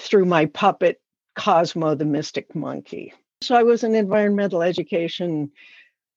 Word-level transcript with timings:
through 0.00 0.24
my 0.24 0.46
puppet, 0.46 1.00
Cosmo 1.36 1.94
the 1.94 2.04
Mystic 2.04 2.54
Monkey. 2.54 3.12
So 3.42 3.54
I 3.54 3.62
was 3.62 3.84
an 3.84 3.94
environmental 3.94 4.62
education 4.62 5.50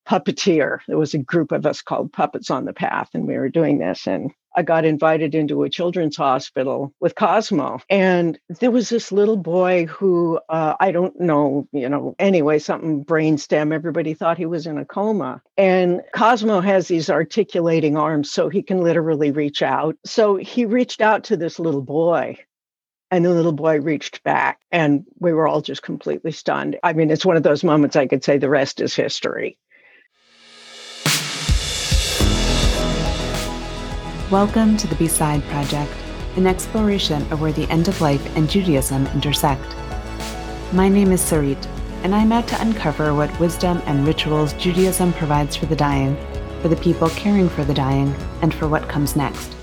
puppeteer. 0.07 0.79
There 0.87 0.97
was 0.97 1.13
a 1.13 1.19
group 1.19 1.51
of 1.51 1.65
us 1.65 1.81
called 1.81 2.11
Puppets 2.11 2.49
on 2.49 2.65
the 2.65 2.73
Path, 2.73 3.09
and 3.13 3.27
we 3.27 3.37
were 3.37 3.49
doing 3.49 3.77
this. 3.77 4.07
And 4.07 4.31
I 4.55 4.61
got 4.61 4.85
invited 4.85 5.33
into 5.33 5.63
a 5.63 5.69
children's 5.69 6.17
hospital 6.17 6.93
with 6.99 7.15
Cosmo. 7.15 7.79
And 7.89 8.37
there 8.59 8.71
was 8.71 8.89
this 8.89 9.11
little 9.11 9.37
boy 9.37 9.85
who 9.85 10.39
uh, 10.49 10.75
I 10.79 10.91
don't 10.91 11.19
know, 11.19 11.67
you 11.71 11.89
know, 11.89 12.15
anyway, 12.19 12.59
something 12.59 13.03
brainstem. 13.05 13.73
Everybody 13.73 14.13
thought 14.13 14.37
he 14.37 14.45
was 14.45 14.67
in 14.67 14.77
a 14.77 14.85
coma. 14.85 15.41
And 15.57 16.01
Cosmo 16.13 16.59
has 16.59 16.87
these 16.87 17.09
articulating 17.09 17.97
arms, 17.97 18.31
so 18.31 18.49
he 18.49 18.61
can 18.61 18.81
literally 18.81 19.31
reach 19.31 19.61
out. 19.61 19.95
So 20.05 20.35
he 20.35 20.65
reached 20.65 21.01
out 21.01 21.23
to 21.25 21.37
this 21.37 21.59
little 21.59 21.81
boy 21.81 22.37
and 23.13 23.23
the 23.23 23.29
little 23.29 23.51
boy 23.51 23.79
reached 23.79 24.23
back, 24.23 24.59
and 24.71 25.05
we 25.19 25.33
were 25.33 25.47
all 25.47 25.61
just 25.61 25.83
completely 25.83 26.31
stunned. 26.31 26.79
I 26.81 26.93
mean, 26.93 27.11
it's 27.11 27.23
one 27.23 27.37
of 27.37 27.43
those 27.43 27.63
moments 27.63 27.95
I 27.95 28.07
could 28.07 28.23
say 28.23 28.39
the 28.39 28.49
rest 28.49 28.81
is 28.81 28.95
history. 28.95 29.55
Welcome 34.31 34.77
to 34.77 34.87
the 34.87 34.95
Beside 34.97 35.43
Project, 35.43 35.91
an 36.37 36.47
exploration 36.47 37.21
of 37.31 37.39
where 37.39 37.51
the 37.51 37.69
end 37.69 37.87
of 37.87 38.01
life 38.01 38.35
and 38.35 38.49
Judaism 38.49 39.05
intersect. 39.13 39.75
My 40.73 40.89
name 40.89 41.11
is 41.11 41.21
Sarit, 41.21 41.63
and 42.01 42.15
I'm 42.15 42.31
out 42.31 42.47
to 42.47 42.59
uncover 42.61 43.13
what 43.13 43.39
wisdom 43.39 43.79
and 43.85 44.07
rituals 44.07 44.53
Judaism 44.53 45.13
provides 45.13 45.55
for 45.55 45.67
the 45.67 45.75
dying, 45.75 46.17
for 46.63 46.67
the 46.67 46.77
people 46.77 47.09
caring 47.09 47.47
for 47.47 47.63
the 47.63 47.75
dying, 47.75 48.11
and 48.41 48.51
for 48.55 48.67
what 48.67 48.89
comes 48.89 49.15
next. 49.15 49.55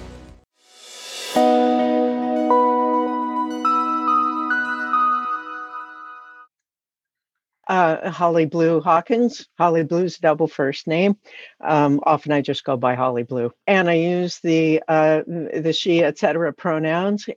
Uh, 7.71 8.10
Holly 8.10 8.46
Blue 8.46 8.80
Hawkins. 8.80 9.49
Holly 9.57 9.85
Blue's 9.85 10.18
double 10.18 10.49
first 10.49 10.88
name. 10.88 11.16
Um, 11.60 12.01
often 12.02 12.32
I 12.32 12.40
just 12.40 12.65
go 12.65 12.76
by 12.76 12.96
Holly 12.96 13.23
Blue, 13.23 13.52
and 13.66 13.88
I 13.88 13.95
use 13.95 14.40
the 14.40 14.82
uh, 14.88 15.23
the 15.26 15.73
she, 15.73 16.02
etc. 16.02 16.52
pronouns. 16.52 17.29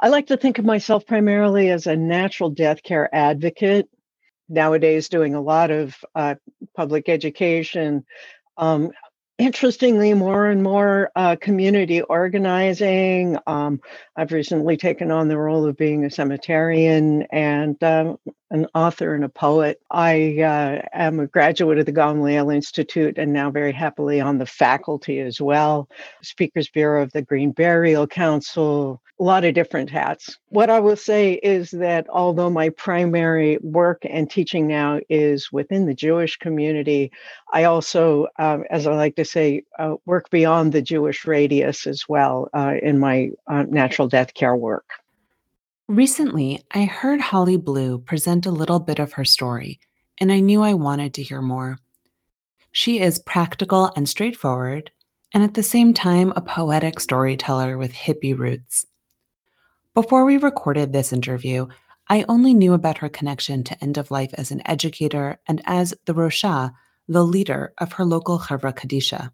I 0.00 0.08
like 0.08 0.26
to 0.26 0.36
think 0.36 0.58
of 0.58 0.64
myself 0.64 1.06
primarily 1.06 1.70
as 1.70 1.86
a 1.86 1.96
natural 1.96 2.50
death 2.50 2.82
care 2.82 3.08
advocate. 3.14 3.88
Nowadays, 4.48 5.08
doing 5.08 5.36
a 5.36 5.40
lot 5.40 5.70
of 5.70 5.94
uh, 6.12 6.34
public 6.74 7.08
education, 7.08 8.04
um, 8.56 8.90
interestingly, 9.38 10.14
more 10.14 10.46
and 10.46 10.62
more 10.62 11.10
uh, 11.14 11.36
community 11.40 12.02
organizing. 12.02 13.38
Um, 13.46 13.80
I've 14.16 14.32
recently 14.32 14.76
taken 14.76 15.10
on 15.10 15.28
the 15.28 15.38
role 15.38 15.64
of 15.66 15.76
being 15.76 16.04
a 16.04 16.08
cemeterian 16.08 17.26
and 17.30 17.82
um, 17.84 18.18
an 18.50 18.66
author 18.74 19.14
and 19.14 19.24
a 19.24 19.28
poet. 19.28 19.80
I 19.90 20.40
uh, 20.40 20.82
am 20.92 21.20
a 21.20 21.26
graduate 21.26 21.78
of 21.78 21.86
the 21.86 21.92
Gamliel 21.92 22.54
Institute 22.54 23.18
and 23.18 23.32
now 23.32 23.50
very 23.50 23.72
happily 23.72 24.20
on 24.20 24.38
the 24.38 24.46
faculty 24.46 25.20
as 25.20 25.40
well. 25.40 25.88
Speakers 26.22 26.68
Bureau 26.68 27.02
of 27.02 27.12
the 27.12 27.22
Green 27.22 27.52
Burial 27.52 28.06
Council, 28.06 29.00
a 29.20 29.24
lot 29.24 29.44
of 29.44 29.54
different 29.54 29.90
hats. 29.90 30.38
What 30.48 30.70
I 30.70 30.80
will 30.80 30.96
say 30.96 31.34
is 31.34 31.72
that 31.72 32.06
although 32.08 32.50
my 32.50 32.70
primary 32.70 33.58
work 33.58 34.02
and 34.08 34.30
teaching 34.30 34.66
now 34.66 35.00
is 35.08 35.52
within 35.52 35.86
the 35.86 35.94
Jewish 35.94 36.36
community, 36.36 37.10
I 37.52 37.64
also, 37.64 38.28
um, 38.38 38.64
as 38.70 38.86
I 38.86 38.94
like 38.94 39.16
to 39.16 39.24
say, 39.28 39.62
uh, 39.78 39.96
work 40.06 40.30
beyond 40.30 40.72
the 40.72 40.82
Jewish 40.82 41.26
radius 41.26 41.86
as 41.86 42.08
well 42.08 42.48
uh, 42.54 42.74
in 42.82 42.98
my 42.98 43.30
uh, 43.46 43.64
natural 43.68 44.08
death 44.08 44.34
care 44.34 44.56
work. 44.56 44.90
Recently, 45.88 46.62
I 46.72 46.84
heard 46.84 47.20
Holly 47.20 47.56
Blue 47.56 47.98
present 47.98 48.44
a 48.44 48.50
little 48.50 48.78
bit 48.80 48.98
of 48.98 49.12
her 49.14 49.24
story, 49.24 49.80
and 50.18 50.30
I 50.30 50.40
knew 50.40 50.62
I 50.62 50.74
wanted 50.74 51.14
to 51.14 51.22
hear 51.22 51.40
more. 51.40 51.78
She 52.72 53.00
is 53.00 53.18
practical 53.18 53.90
and 53.96 54.08
straightforward, 54.08 54.90
and 55.32 55.42
at 55.42 55.54
the 55.54 55.62
same 55.62 55.94
time, 55.94 56.32
a 56.36 56.42
poetic 56.42 57.00
storyteller 57.00 57.78
with 57.78 57.92
hippie 57.92 58.36
roots. 58.36 58.86
Before 59.94 60.24
we 60.24 60.36
recorded 60.36 60.92
this 60.92 61.12
interview, 61.12 61.66
I 62.08 62.24
only 62.28 62.54
knew 62.54 62.72
about 62.72 62.98
her 62.98 63.08
connection 63.08 63.64
to 63.64 63.82
end 63.82 63.98
of 63.98 64.10
life 64.10 64.30
as 64.34 64.50
an 64.50 64.62
educator 64.66 65.40
and 65.46 65.60
as 65.64 65.94
the 66.06 66.14
Rosha, 66.14 66.72
the 67.08 67.24
leader 67.24 67.72
of 67.78 67.92
her 67.94 68.04
local 68.04 68.38
Chevra 68.38 68.72
Kadisha. 68.72 69.30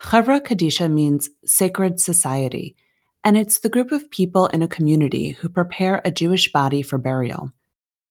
Chevra 0.00 0.40
Kadisha 0.40 0.92
means 0.92 1.30
sacred 1.44 2.00
society 2.00 2.76
and 3.24 3.36
it's 3.36 3.58
the 3.58 3.68
group 3.68 3.92
of 3.92 4.10
people 4.10 4.46
in 4.46 4.62
a 4.62 4.68
community 4.68 5.30
who 5.30 5.48
prepare 5.48 6.00
a 6.04 6.10
Jewish 6.10 6.52
body 6.52 6.82
for 6.82 6.98
burial. 6.98 7.52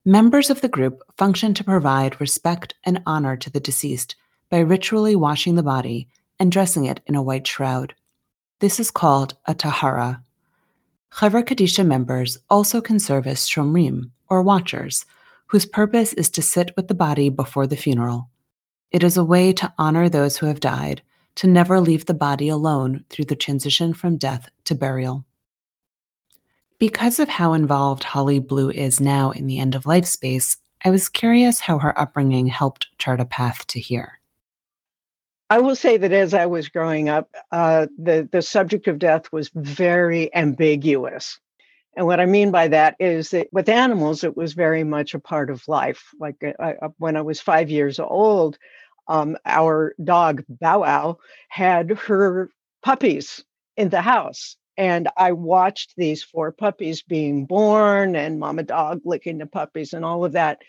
Members 0.06 0.50
of 0.50 0.62
the 0.62 0.70
group 0.70 1.02
function 1.18 1.54
to 1.56 1.64
provide 1.64 2.22
respect 2.22 2.76
and 2.84 3.02
honor 3.06 3.36
to 3.38 3.50
the 3.50 3.60
deceased 3.60 4.16
by 4.50 4.60
ritually 4.60 5.16
washing 5.16 5.56
the 5.56 5.64
body 5.64 6.08
and 6.40 6.52
dressing 6.52 6.86
it 6.86 7.02
in 7.08 7.16
a 7.16 7.22
white 7.22 7.48
shroud. 7.48 7.94
This 8.60 8.80
is 8.80 8.92
called 8.92 9.36
a 9.46 9.54
tahara. 9.54 10.22
Chevra 11.12 11.44
Kadisha 11.44 11.86
members 11.86 12.38
also 12.50 12.80
can 12.80 13.00
serve 13.00 13.28
as 13.28 13.48
shomrim, 13.48 14.12
or 14.30 14.44
watchers, 14.44 15.06
whose 15.48 15.66
purpose 15.66 16.14
is 16.14 16.30
to 16.30 16.42
sit 16.42 16.76
with 16.76 16.90
the 16.90 16.94
body 16.94 17.30
before 17.30 17.66
the 17.66 17.78
funeral. 17.78 18.30
It 18.92 19.04
is 19.04 19.18
a 19.18 19.24
way 19.24 19.52
to 19.54 19.74
honor 19.78 20.08
those 20.08 20.38
who 20.38 20.46
have 20.46 20.60
died 20.60 21.02
to 21.36 21.48
never 21.48 21.80
leave 21.80 22.06
the 22.06 22.14
body 22.14 22.50
alone 22.50 23.06
through 23.10 23.26
the 23.26 23.36
transition 23.36 23.94
from 23.94 24.18
death 24.18 24.50
to 24.66 24.76
burial. 24.76 25.26
Because 26.80 27.20
of 27.20 27.30
how 27.30 27.54
involved 27.54 28.04
Holly 28.04 28.40
Blue 28.40 28.70
is 28.70 29.02
now 29.02 29.32
in 29.32 29.48
the 29.48 29.60
end 29.60 29.76
of 29.76 29.86
life 29.86 30.06
space, 30.06 30.58
I 30.86 30.90
was 30.90 31.10
curious 31.10 31.60
how 31.60 31.80
her 31.80 31.98
upbringing 32.00 32.48
helped 32.48 32.88
chart 32.98 33.20
a 33.20 33.26
path 33.26 33.66
to 33.68 33.80
here. 33.80 34.20
I 35.50 35.60
will 35.60 35.76
say 35.76 35.98
that 35.98 36.12
as 36.12 36.34
I 36.34 36.46
was 36.46 36.70
growing 36.70 37.10
up, 37.10 37.30
uh, 37.52 37.88
the 37.98 38.28
the 38.32 38.42
subject 38.42 38.88
of 38.88 39.00
death 39.00 39.32
was 39.32 39.50
very 39.56 40.34
ambiguous, 40.36 41.40
and 41.98 42.06
what 42.06 42.20
I 42.20 42.28
mean 42.28 42.52
by 42.52 42.68
that 42.68 42.96
is 43.00 43.32
that 43.32 43.48
with 43.52 43.68
animals, 43.68 44.24
it 44.24 44.38
was 44.38 44.54
very 44.54 44.84
much 44.84 45.16
a 45.16 45.20
part 45.20 45.50
of 45.50 45.68
life. 45.68 46.04
Like 46.20 46.36
uh, 46.44 46.52
I, 46.60 46.74
uh, 46.74 46.90
when 47.00 47.18
I 47.18 47.24
was 47.24 47.42
five 47.42 47.72
years 47.72 48.00
old, 48.00 48.60
um, 49.08 49.36
our 49.48 49.96
dog 50.04 50.44
Bow 50.48 50.82
Wow 50.82 51.18
had 51.50 51.90
her 51.90 52.52
puppies 52.84 53.44
in 53.76 53.90
the 53.90 54.02
house. 54.02 54.58
And 54.78 55.10
I 55.18 55.32
watched 55.32 55.94
these 55.98 56.22
four 56.22 56.52
puppies 56.52 57.02
being 57.02 57.48
born 57.48 58.16
and 58.16 58.40
mama 58.40 58.62
dog 58.62 59.02
licking 59.04 59.40
the 59.40 59.48
puppies 59.48 59.94
and 59.94 60.06
all 60.06 60.24
of 60.24 60.34
that. 60.34 60.62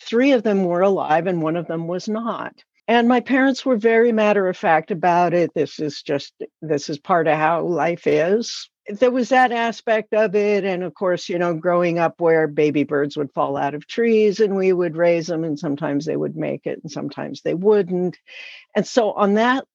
Three 0.00 0.30
of 0.30 0.44
them 0.44 0.62
were 0.62 0.82
alive 0.82 1.26
and 1.26 1.42
one 1.42 1.56
of 1.56 1.66
them 1.66 1.88
was 1.88 2.08
not. 2.08 2.54
And 2.86 3.08
my 3.08 3.18
parents 3.18 3.66
were 3.66 3.76
very 3.76 4.12
matter 4.12 4.46
of 4.46 4.56
fact 4.56 4.92
about 4.92 5.34
it. 5.34 5.50
This 5.54 5.80
is 5.80 6.02
just, 6.02 6.34
this 6.62 6.88
is 6.88 7.00
part 7.00 7.26
of 7.26 7.36
how 7.36 7.62
life 7.62 8.06
is 8.06 8.70
there 8.88 9.10
was 9.10 9.28
that 9.28 9.52
aspect 9.52 10.14
of 10.14 10.34
it 10.34 10.64
and 10.64 10.82
of 10.82 10.94
course 10.94 11.28
you 11.28 11.38
know 11.38 11.54
growing 11.54 11.98
up 11.98 12.20
where 12.20 12.46
baby 12.46 12.84
birds 12.84 13.16
would 13.16 13.32
fall 13.32 13.56
out 13.56 13.74
of 13.74 13.86
trees 13.86 14.40
and 14.40 14.56
we 14.56 14.72
would 14.72 14.96
raise 14.96 15.26
them 15.26 15.44
and 15.44 15.58
sometimes 15.58 16.04
they 16.04 16.16
would 16.16 16.36
make 16.36 16.66
it 16.66 16.80
and 16.82 16.90
sometimes 16.90 17.42
they 17.42 17.54
wouldn't. 17.54 18.18
And 18.74 18.86
so 18.86 19.12
on 19.12 19.34
that 19.34 19.66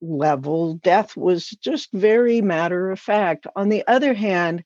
level 0.00 0.74
death 0.74 1.16
was 1.16 1.48
just 1.48 1.90
very 1.92 2.42
matter 2.42 2.90
of 2.90 3.00
fact. 3.00 3.46
On 3.54 3.68
the 3.68 3.84
other 3.86 4.14
hand 4.14 4.64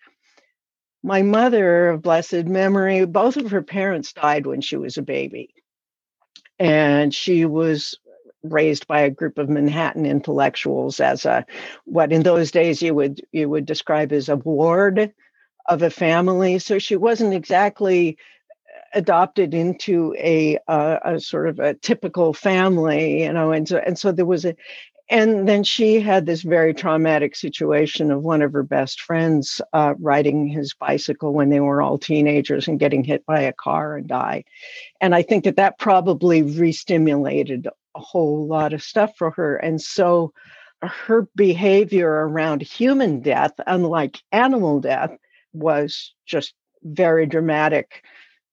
my 1.02 1.22
mother 1.22 1.88
of 1.88 2.02
blessed 2.02 2.46
memory 2.46 3.04
both 3.04 3.36
of 3.36 3.50
her 3.50 3.62
parents 3.62 4.12
died 4.12 4.46
when 4.46 4.60
she 4.60 4.76
was 4.76 4.96
a 4.96 5.02
baby. 5.02 5.54
And 6.58 7.14
she 7.14 7.44
was 7.44 7.98
raised 8.42 8.86
by 8.86 9.00
a 9.00 9.10
group 9.10 9.38
of 9.38 9.48
Manhattan 9.48 10.06
intellectuals 10.06 11.00
as 11.00 11.24
a 11.24 11.44
what 11.84 12.12
in 12.12 12.22
those 12.22 12.50
days 12.50 12.80
you 12.82 12.94
would 12.94 13.20
you 13.32 13.48
would 13.48 13.66
describe 13.66 14.12
as 14.12 14.28
a 14.28 14.36
ward 14.36 15.12
of 15.68 15.82
a 15.82 15.90
family. 15.90 16.58
So 16.58 16.78
she 16.78 16.96
wasn't 16.96 17.34
exactly 17.34 18.18
adopted 18.92 19.54
into 19.54 20.14
a, 20.18 20.58
uh, 20.66 20.98
a 21.04 21.20
sort 21.20 21.48
of 21.48 21.60
a 21.60 21.74
typical 21.74 22.32
family, 22.32 23.22
you 23.22 23.32
know, 23.32 23.52
and 23.52 23.68
so 23.68 23.78
and 23.78 23.98
so 23.98 24.12
there 24.12 24.26
was 24.26 24.44
a 24.44 24.56
and 25.10 25.48
then 25.48 25.64
she 25.64 26.00
had 26.00 26.24
this 26.24 26.42
very 26.42 26.72
traumatic 26.72 27.34
situation 27.34 28.12
of 28.12 28.22
one 28.22 28.42
of 28.42 28.52
her 28.52 28.62
best 28.62 29.00
friends 29.00 29.60
uh, 29.72 29.94
riding 29.98 30.46
his 30.46 30.72
bicycle 30.72 31.32
when 31.32 31.50
they 31.50 31.58
were 31.58 31.82
all 31.82 31.98
teenagers 31.98 32.68
and 32.68 32.78
getting 32.78 33.02
hit 33.02 33.26
by 33.26 33.40
a 33.40 33.52
car 33.52 33.96
and 33.96 34.06
die. 34.06 34.44
And 35.00 35.12
I 35.12 35.22
think 35.22 35.44
that 35.44 35.56
that 35.56 35.80
probably 35.80 36.42
re-stimulated 36.42 37.66
whole 38.00 38.46
lot 38.46 38.72
of 38.72 38.82
stuff 38.82 39.12
for 39.16 39.30
her. 39.32 39.56
And 39.56 39.80
so 39.80 40.32
her 40.82 41.28
behavior 41.36 42.10
around 42.10 42.62
human 42.62 43.20
death, 43.20 43.52
unlike 43.66 44.18
animal 44.32 44.80
death, 44.80 45.10
was 45.52 46.14
just 46.26 46.54
very 46.82 47.26
dramatic 47.26 48.04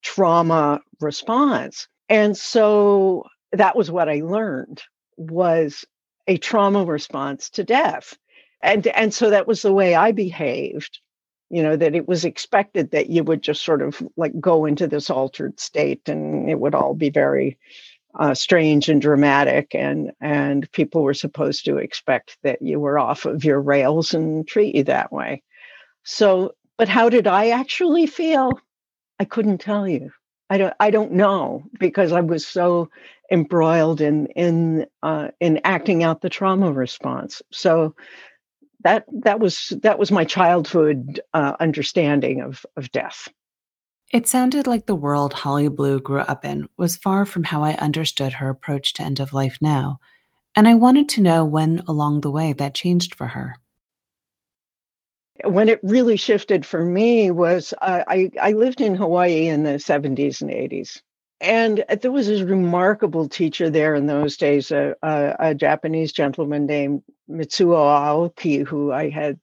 trauma 0.02 0.82
response. 1.00 1.88
And 2.10 2.38
so 2.38 3.26
that 3.54 3.76
was 3.76 3.90
what 3.90 4.10
I 4.10 4.22
learned 4.22 4.84
was 5.16 5.86
a 6.28 6.38
trauma 6.38 6.84
response 6.84 7.50
to 7.52 7.64
death. 7.64 8.18
And, 8.62 8.86
and 8.88 9.14
so 9.14 9.30
that 9.30 9.48
was 9.48 9.62
the 9.62 9.74
way 9.74 9.96
I 9.96 10.12
behaved 10.12 11.00
you 11.50 11.64
know 11.64 11.76
that 11.76 11.96
it 11.96 12.08
was 12.08 12.26
expected 12.26 12.92
that 12.92 13.10
you 13.10 13.24
would 13.24 13.42
just 13.42 13.64
sort 13.64 13.82
of 13.82 14.02
like 14.18 14.38
go 14.40 14.66
into 14.66 14.88
this 14.88 15.10
altered 15.10 15.60
state 15.60 16.08
and 16.10 16.50
it 16.50 16.60
would 16.60 16.76
all 16.76 16.94
be 16.94 17.10
very 17.10 17.58
uh, 18.18 18.34
strange 18.34 18.90
and 18.90 19.02
dramatic 19.02 19.74
and 19.76 20.12
and 20.22 20.72
people 20.72 21.04
were 21.04 21.14
supposed 21.14 21.66
to 21.66 21.78
expect 21.78 22.38
that 22.44 22.62
you 22.62 22.80
were 22.80 23.00
off 23.00 23.26
of 23.26 23.44
your 23.44 23.62
rails 23.62 24.14
and 24.14 24.48
treat 24.48 24.76
you 24.76 24.84
that 24.84 25.12
way. 25.12 25.44
So 26.04 26.54
but 26.78 26.90
how 26.90 27.10
did 27.10 27.28
i 27.28 27.50
actually 27.50 28.08
feel? 28.08 28.60
I 29.20 29.26
couldn't 29.26 29.60
tell 29.60 29.88
you. 29.88 30.12
I 30.50 30.58
don't 30.58 30.74
i 30.80 30.90
don't 30.90 31.14
know 31.14 31.64
because 31.80 32.12
i 32.12 32.22
was 32.22 32.48
so 32.48 32.90
embroiled 33.32 34.02
in 34.02 34.28
in 34.28 34.86
uh, 35.04 35.30
in 35.40 35.60
acting 35.64 36.04
out 36.04 36.22
the 36.22 36.30
trauma 36.30 36.72
response. 36.72 37.42
So 37.52 37.96
that 38.84 39.06
that 39.24 39.40
was 39.40 39.74
that 39.84 40.00
was 40.00 40.12
my 40.12 40.24
childhood 40.24 41.20
uh, 41.34 41.54
understanding 41.60 42.42
of 42.42 42.66
of 42.76 42.92
death. 42.92 43.28
It 44.12 44.28
sounded 44.28 44.68
like 44.68 44.86
the 44.86 44.96
world 44.96 45.34
Holly 45.34 45.68
Blue 45.68 46.00
grew 46.00 46.20
up 46.22 46.46
in 46.46 46.70
was 46.78 46.96
far 46.96 47.26
from 47.26 47.44
how 47.44 47.64
I 47.64 47.74
understood 47.74 48.34
her 48.34 48.50
approach 48.50 48.94
to 48.94 49.04
end 49.04 49.20
of 49.20 49.34
life 49.34 49.58
now, 49.60 50.00
and 50.56 50.68
I 50.68 50.76
wanted 50.76 51.10
to 51.10 51.22
know 51.22 51.44
when 51.44 51.84
along 51.88 52.22
the 52.22 52.32
way 52.32 52.54
that 52.54 52.74
changed 52.74 53.16
for 53.16 53.28
her. 53.28 53.56
When 55.44 55.70
it 55.70 55.80
really 55.84 56.16
shifted 56.16 56.66
for 56.66 56.84
me 56.84 57.32
was 57.32 57.74
uh, 57.82 58.04
I 58.08 58.32
I 58.42 58.54
lived 58.54 58.82
in 58.82 58.96
Hawaii 58.96 59.48
in 59.48 59.64
the 59.64 59.72
70s 59.72 60.42
and 60.42 60.50
80s 60.50 61.02
and 61.40 61.84
there 62.02 62.12
was 62.12 62.28
this 62.28 62.42
remarkable 62.42 63.30
teacher 63.30 63.70
there 63.70 63.94
in 63.94 64.08
those 64.08 64.38
days, 64.38 64.72
a, 64.72 64.96
a, 65.04 65.36
a 65.40 65.56
Japanese 65.56 66.12
gentleman 66.12 66.66
named 66.66 67.04
Mitsuo 67.30 67.76
Aoki, 67.76 68.66
who 68.66 68.92
I 68.92 69.10
had 69.10 69.40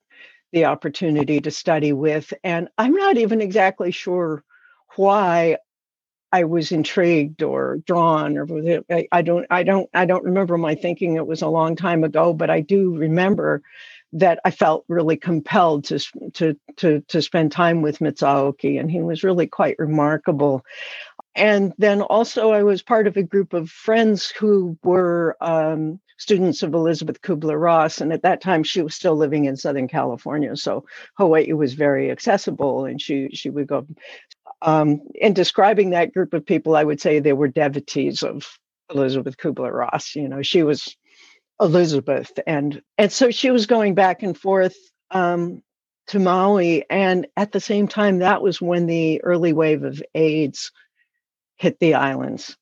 the 0.52 0.64
opportunity 0.64 1.40
to 1.40 1.50
study 1.50 1.92
with. 1.92 2.32
And 2.42 2.68
I'm 2.78 2.94
not 2.94 3.16
even 3.16 3.40
exactly 3.40 3.92
sure 3.92 4.42
why 4.96 5.58
I 6.32 6.44
was 6.44 6.72
intrigued 6.72 7.44
or 7.44 7.78
drawn 7.86 8.36
or 8.36 8.82
I, 8.90 9.06
I 9.12 9.22
don't 9.22 9.46
I 9.50 9.62
don't 9.62 9.88
I 9.94 10.04
don't 10.04 10.24
remember 10.24 10.58
my 10.58 10.74
thinking 10.74 11.14
it 11.14 11.28
was 11.28 11.42
a 11.42 11.48
long 11.48 11.76
time 11.76 12.02
ago, 12.02 12.32
but 12.32 12.50
I 12.50 12.60
do 12.60 12.96
remember 12.96 13.62
that 14.14 14.40
I 14.44 14.50
felt 14.50 14.84
really 14.88 15.16
compelled 15.16 15.84
to 15.84 16.00
to 16.34 16.56
to 16.78 17.02
to 17.02 17.22
spend 17.22 17.52
time 17.52 17.82
with 17.82 18.00
Mitsuo 18.00 18.52
Aoki, 18.52 18.80
and 18.80 18.90
he 18.90 19.00
was 19.00 19.22
really 19.22 19.46
quite 19.46 19.76
remarkable. 19.78 20.64
And 21.36 21.72
then 21.78 22.00
also 22.02 22.50
i 22.52 22.62
was 22.62 22.82
part 22.82 23.06
of 23.06 23.16
a 23.16 23.22
group 23.22 23.52
of 23.54 23.70
friends 23.70 24.30
who 24.30 24.78
were 24.84 25.36
um, 25.40 26.00
students 26.18 26.62
of 26.62 26.74
elizabeth 26.74 27.20
kubler-ross 27.22 28.00
and 28.00 28.12
at 28.12 28.22
that 28.22 28.40
time 28.40 28.62
she 28.62 28.82
was 28.82 28.94
still 28.94 29.16
living 29.16 29.46
in 29.46 29.56
southern 29.56 29.88
california 29.88 30.56
so 30.56 30.84
hawaii 31.18 31.52
was 31.52 31.74
very 31.74 32.10
accessible 32.10 32.84
and 32.84 33.00
she 33.02 33.28
she 33.32 33.50
would 33.50 33.66
go 33.66 33.84
um, 34.62 35.00
in 35.14 35.32
describing 35.32 35.90
that 35.90 36.12
group 36.12 36.32
of 36.34 36.46
people 36.46 36.76
i 36.76 36.84
would 36.84 37.00
say 37.00 37.18
they 37.18 37.32
were 37.32 37.48
devotees 37.48 38.22
of 38.22 38.46
elizabeth 38.90 39.36
kubler-ross 39.36 40.14
you 40.14 40.28
know 40.28 40.42
she 40.42 40.62
was 40.62 40.96
elizabeth 41.60 42.32
and 42.46 42.82
and 42.98 43.12
so 43.12 43.30
she 43.30 43.50
was 43.50 43.66
going 43.66 43.94
back 43.94 44.22
and 44.22 44.36
forth 44.38 44.76
um, 45.10 45.62
to 46.06 46.18
maui 46.18 46.84
and 46.90 47.26
at 47.36 47.52
the 47.52 47.60
same 47.60 47.88
time 47.88 48.18
that 48.18 48.42
was 48.42 48.60
when 48.60 48.86
the 48.86 49.22
early 49.22 49.52
wave 49.52 49.84
of 49.84 50.02
aids 50.14 50.72
hit 51.56 51.78
the 51.78 51.94
islands. 51.94 52.56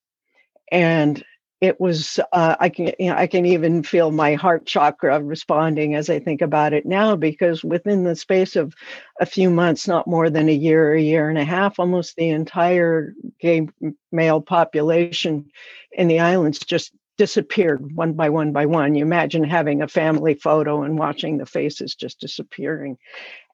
And 0.70 1.22
it 1.62 1.80
was 1.80 2.18
uh, 2.32 2.56
I 2.58 2.68
can 2.68 2.92
you 2.98 3.06
know, 3.06 3.16
I 3.16 3.28
can 3.28 3.46
even 3.46 3.84
feel 3.84 4.10
my 4.10 4.34
heart 4.34 4.66
chakra 4.66 5.22
responding 5.22 5.94
as 5.94 6.10
I 6.10 6.18
think 6.18 6.42
about 6.42 6.72
it 6.72 6.84
now 6.84 7.14
because 7.14 7.62
within 7.62 8.02
the 8.02 8.16
space 8.16 8.56
of 8.56 8.74
a 9.20 9.26
few 9.26 9.48
months, 9.48 9.86
not 9.86 10.08
more 10.08 10.28
than 10.28 10.48
a 10.48 10.52
year, 10.52 10.92
a 10.92 11.00
year 11.00 11.30
and 11.30 11.38
a 11.38 11.44
half, 11.44 11.78
almost 11.78 12.16
the 12.16 12.30
entire 12.30 13.14
gay 13.40 13.68
male 14.10 14.40
population 14.40 15.48
in 15.92 16.08
the 16.08 16.18
islands 16.18 16.58
just 16.58 16.92
disappeared 17.16 17.94
one 17.94 18.14
by 18.14 18.28
one 18.28 18.50
by 18.52 18.66
one. 18.66 18.96
You 18.96 19.04
imagine 19.04 19.44
having 19.44 19.82
a 19.82 19.88
family 19.88 20.34
photo 20.34 20.82
and 20.82 20.98
watching 20.98 21.38
the 21.38 21.46
faces 21.46 21.94
just 21.94 22.18
disappearing, 22.18 22.98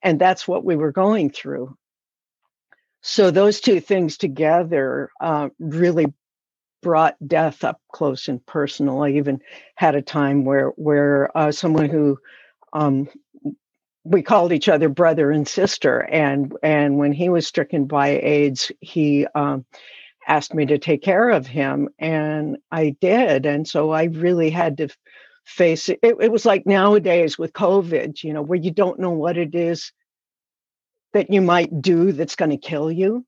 and 0.03 0.19
that's 0.19 0.49
what 0.49 0.65
we 0.65 0.77
were 0.77 0.93
going 0.93 1.29
through 1.29 1.77
so 3.03 3.31
those 3.31 3.61
two 3.61 3.81
things 3.81 4.17
together 4.19 5.11
uh, 5.21 5.49
really 5.61 6.13
brought 6.83 7.17
death 7.27 7.65
up 7.65 7.81
close 7.93 8.29
and 8.29 8.45
personal. 8.47 9.03
I 9.03 9.11
even 9.11 9.41
had 9.75 9.95
a 9.95 10.03
time 10.03 10.45
where 10.45 10.69
where 10.71 11.37
uh, 11.37 11.53
someone 11.53 11.89
who 11.89 12.19
um, 12.73 13.09
we 14.05 14.23
called 14.23 14.53
each 14.53 14.69
other 14.69 14.89
brother 14.89 15.31
and 15.31 15.47
sister, 15.47 16.01
and 16.01 16.55
and 16.63 16.99
when 16.99 17.13
he 17.13 17.29
was 17.29 17.47
stricken 17.47 17.87
by 17.87 18.09
AIDS, 18.09 18.73
he 18.81 19.27
um, 19.35 19.65
asked 20.27 20.55
me 20.55 20.67
to 20.67 20.79
take 20.79 21.03
care 21.03 21.31
of 21.31 21.47
him, 21.47 21.89
and 21.99 22.59
I 22.71 22.97
did, 23.01 23.47
and 23.47 23.67
so 23.67 23.91
I 23.91 24.05
really 24.05 24.51
had 24.51 24.79
to 24.79 24.89
face 25.45 25.89
it. 25.89 25.99
It, 26.03 26.17
it 26.21 26.33
was 26.33 26.47
like 26.47 26.67
nowadays 26.67 27.39
with 27.39 27.53
COVID, 27.53 28.23
you 28.23 28.33
know, 28.33 28.43
where 28.43 28.59
you 28.59 28.71
don't 28.71 29.01
know 29.01 29.11
what 29.11 29.39
it 29.39 29.55
is 29.55 29.93
that 31.15 31.31
you 31.31 31.41
might 31.41 31.81
do 31.81 32.13
that's 32.13 32.37
going 32.37 32.51
to 32.51 32.59
kill 32.59 32.93
you 32.93 33.25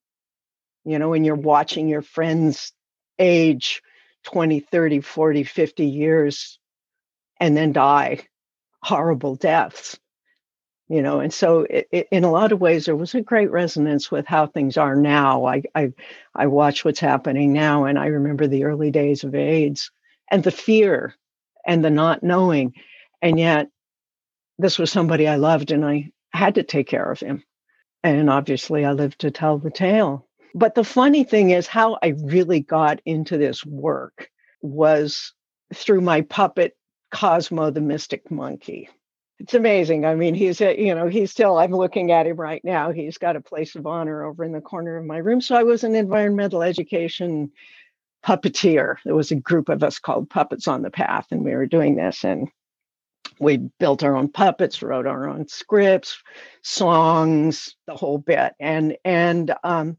you 0.84 0.98
know 0.98 1.12
and 1.12 1.24
you're 1.26 1.34
watching 1.34 1.88
your 1.88 2.02
friends 2.02 2.72
age 3.20 3.82
20 4.24 4.60
30 4.60 5.00
40 5.00 5.44
50 5.44 5.86
years 5.86 6.58
and 7.40 7.56
then 7.56 7.72
die. 7.72 8.26
Horrible 8.82 9.36
deaths 9.36 9.98
you 10.90 11.02
know 11.02 11.20
and 11.20 11.32
so 11.32 11.60
it, 11.70 11.88
it, 11.92 12.08
in 12.10 12.24
a 12.24 12.30
lot 12.30 12.52
of 12.52 12.60
ways 12.60 12.86
there 12.86 12.96
was 12.96 13.14
a 13.14 13.20
great 13.20 13.50
resonance 13.50 14.10
with 14.10 14.26
how 14.26 14.46
things 14.46 14.76
are 14.76 14.96
now. 14.96 15.46
I, 15.46 15.62
I 15.74 15.92
i 16.34 16.46
watch 16.46 16.84
what's 16.84 17.00
happening 17.00 17.52
now 17.52 17.84
and 17.84 17.98
i 17.98 18.06
remember 18.06 18.46
the 18.48 18.64
early 18.64 18.90
days 18.90 19.22
of 19.24 19.34
aids 19.34 19.90
and 20.30 20.42
the 20.42 20.50
fear 20.50 21.14
and 21.66 21.84
the 21.84 21.90
not 21.90 22.22
knowing. 22.22 22.74
And 23.22 23.38
yet 23.38 23.68
this 24.58 24.78
was 24.78 24.90
somebody 24.90 25.28
i 25.28 25.36
loved 25.36 25.70
and 25.70 25.84
i 25.84 26.10
had 26.32 26.56
to 26.56 26.62
take 26.62 26.88
care 26.88 27.10
of 27.10 27.20
him. 27.20 27.42
And 28.02 28.30
obviously, 28.30 28.84
I 28.84 28.92
lived 28.92 29.20
to 29.20 29.30
tell 29.30 29.58
the 29.58 29.70
tale. 29.70 30.26
But 30.54 30.74
the 30.74 30.84
funny 30.84 31.24
thing 31.24 31.50
is, 31.50 31.66
how 31.66 31.98
I 32.02 32.14
really 32.18 32.60
got 32.60 33.00
into 33.04 33.38
this 33.38 33.64
work 33.64 34.30
was 34.62 35.32
through 35.74 36.00
my 36.00 36.22
puppet, 36.22 36.76
Cosmo 37.12 37.70
the 37.70 37.80
Mystic 37.80 38.30
Monkey. 38.30 38.88
It's 39.38 39.54
amazing. 39.54 40.04
I 40.04 40.14
mean, 40.14 40.34
he's, 40.34 40.60
a, 40.60 40.78
you 40.78 40.94
know, 40.94 41.06
he's 41.06 41.30
still, 41.30 41.58
I'm 41.58 41.72
looking 41.72 42.12
at 42.12 42.26
him 42.26 42.36
right 42.36 42.62
now. 42.62 42.90
He's 42.90 43.16
got 43.16 43.36
a 43.36 43.40
place 43.40 43.74
of 43.74 43.86
honor 43.86 44.24
over 44.24 44.44
in 44.44 44.52
the 44.52 44.60
corner 44.60 44.98
of 44.98 45.06
my 45.06 45.16
room. 45.16 45.40
So 45.40 45.56
I 45.56 45.62
was 45.62 45.82
an 45.82 45.94
environmental 45.94 46.62
education 46.62 47.50
puppeteer. 48.22 48.96
There 49.04 49.14
was 49.14 49.30
a 49.30 49.36
group 49.36 49.70
of 49.70 49.82
us 49.82 49.98
called 49.98 50.28
Puppets 50.28 50.68
on 50.68 50.82
the 50.82 50.90
Path, 50.90 51.28
and 51.30 51.42
we 51.42 51.54
were 51.54 51.66
doing 51.66 51.96
this. 51.96 52.22
And 52.22 52.48
we 53.40 53.56
built 53.78 54.02
our 54.02 54.14
own 54.14 54.28
puppets 54.28 54.82
wrote 54.82 55.06
our 55.06 55.28
own 55.28 55.48
scripts 55.48 56.22
songs 56.62 57.74
the 57.86 57.94
whole 57.94 58.18
bit 58.18 58.52
and 58.60 58.96
and 59.04 59.54
um 59.64 59.96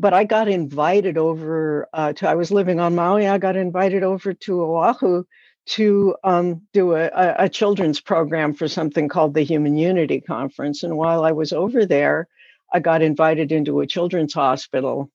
but 0.00 0.14
i 0.14 0.24
got 0.24 0.48
invited 0.48 1.18
over 1.18 1.88
uh, 1.92 2.12
to 2.12 2.28
i 2.28 2.34
was 2.34 2.50
living 2.50 2.80
on 2.80 2.94
maui 2.94 3.26
i 3.26 3.38
got 3.38 3.56
invited 3.56 4.02
over 4.02 4.32
to 4.32 4.62
oahu 4.62 5.24
to 5.66 6.16
um, 6.24 6.62
do 6.72 6.94
a, 6.94 7.10
a, 7.38 7.48
children's 7.48 8.00
program 8.00 8.54
for 8.54 8.66
something 8.66 9.08
called 9.08 9.34
the 9.34 9.42
human 9.42 9.76
unity 9.76 10.20
conference 10.20 10.82
and 10.82 10.96
while 10.96 11.24
i 11.24 11.32
was 11.32 11.52
over 11.52 11.86
there 11.86 12.26
i 12.72 12.80
got 12.80 13.02
invited 13.02 13.52
into 13.52 13.80
a 13.80 13.86
children's 13.86 14.34
hospital 14.34 15.10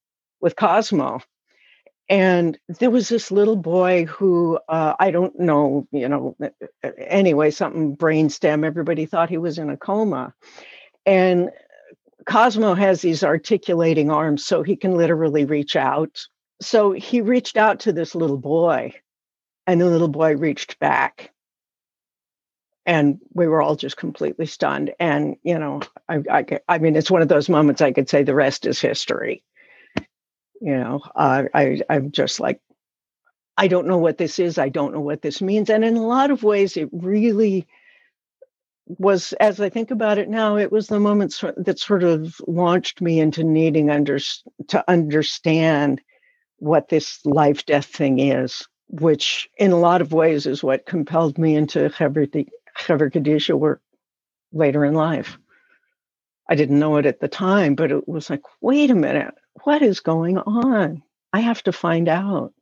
with 0.45 0.55
cosmo. 0.55 1.19
And 2.07 2.57
there 2.79 2.91
was 2.91 3.09
this 3.09 3.31
little 3.31 3.55
boy 3.55 4.05
who 4.05 4.59
uh, 4.69 4.93
i 4.99 5.09
don't 5.09 5.39
know 5.39 5.87
you 5.91 6.07
know 6.07 6.37
anyway 6.99 7.49
something 7.49 7.97
brainstem 7.97 8.63
everybody 8.63 9.07
thought 9.07 9.31
he 9.31 9.39
was 9.39 9.57
in 9.57 9.71
a 9.71 9.77
coma. 9.77 10.35
And 11.07 11.49
cosmo 12.25 12.73
has 12.73 13.01
these 13.01 13.23
articulating 13.23 14.09
arms 14.11 14.45
so 14.45 14.63
he 14.63 14.75
can 14.75 14.95
literally 14.95 15.45
reach 15.45 15.75
out. 15.75 16.27
So 16.61 16.91
he 16.91 17.21
reached 17.21 17.57
out 17.57 17.81
to 17.81 17.93
this 17.93 18.15
little 18.15 18.37
boy 18.37 18.93
and 19.67 19.81
the 19.81 19.85
little 19.85 20.07
boy 20.07 20.35
reached 20.35 20.79
back. 20.79 21.31
And 22.85 23.19
we 23.33 23.47
were 23.47 23.61
all 23.61 23.75
just 23.75 23.97
completely 23.97 24.45
stunned 24.45 24.93
and 24.99 25.37
you 25.41 25.57
know 25.57 25.81
I, 26.07 26.21
I, 26.29 26.59
I 26.67 26.77
mean 26.77 26.95
it's 26.95 27.09
one 27.09 27.23
of 27.23 27.27
those 27.27 27.49
moments 27.49 27.81
i 27.81 27.91
could 27.91 28.07
say 28.07 28.21
the 28.21 28.35
rest 28.35 28.67
is 28.67 28.79
history. 28.79 29.43
You 30.61 30.77
know 30.77 31.01
uh, 31.15 31.45
i 31.53 31.81
i'm 31.89 32.11
just 32.11 32.39
like 32.39 32.61
i 33.57 33.67
don't 33.67 33.87
know 33.87 33.97
what 33.97 34.19
this 34.19 34.37
is 34.37 34.59
i 34.59 34.69
don't 34.69 34.93
know 34.93 35.01
what 35.01 35.23
this 35.23 35.41
means 35.41 35.69
and 35.71 35.83
in 35.83 35.97
a 35.97 36.05
lot 36.05 36.29
of 36.29 36.43
ways 36.43 36.77
it 36.77 36.89
really 36.91 37.65
was 38.87 39.33
as 39.33 39.59
i 39.61 39.69
think 39.69 39.91
about 39.91 40.17
it 40.17 40.29
now 40.29 40.57
it 40.57 40.71
was 40.71 40.87
the 40.87 40.99
moment 40.99 41.41
that 41.57 41.79
sort 41.79 42.03
of 42.03 42.35
launched 42.47 43.01
me 43.01 43.19
into 43.19 43.43
needing 43.43 43.89
under, 43.89 44.19
to 44.67 44.83
understand 44.89 46.01
what 46.57 46.89
this 46.89 47.25
life 47.25 47.65
death 47.65 47.87
thing 47.87 48.19
is 48.19 48.67
which 48.89 49.49
in 49.57 49.71
a 49.71 49.79
lot 49.79 50.01
of 50.01 50.13
ways 50.13 50.45
is 50.45 50.63
what 50.63 50.85
compelled 50.85 51.37
me 51.37 51.55
into 51.55 51.89
Chevra 51.89 52.27
Kadisha 53.11 53.57
work 53.57 53.81
later 54.53 54.85
in 54.85 54.93
life 54.95 55.29
I 56.49 56.55
didn't 56.55 56.79
know 56.79 56.97
it 56.97 57.07
at 57.07 57.21
the 57.21 57.29
time, 57.29 57.75
but 57.75 57.91
it 57.91 58.07
was 58.07 58.29
like, 58.29 58.43
wait 58.61 58.91
a 58.91 58.95
minute, 58.95 59.33
what 59.63 59.81
is 59.83 60.01
going 60.01 60.37
on? 60.39 61.03
I 61.33 61.41
have 61.41 61.63
to 61.63 61.73
find 61.73 62.09
out. 62.09 62.53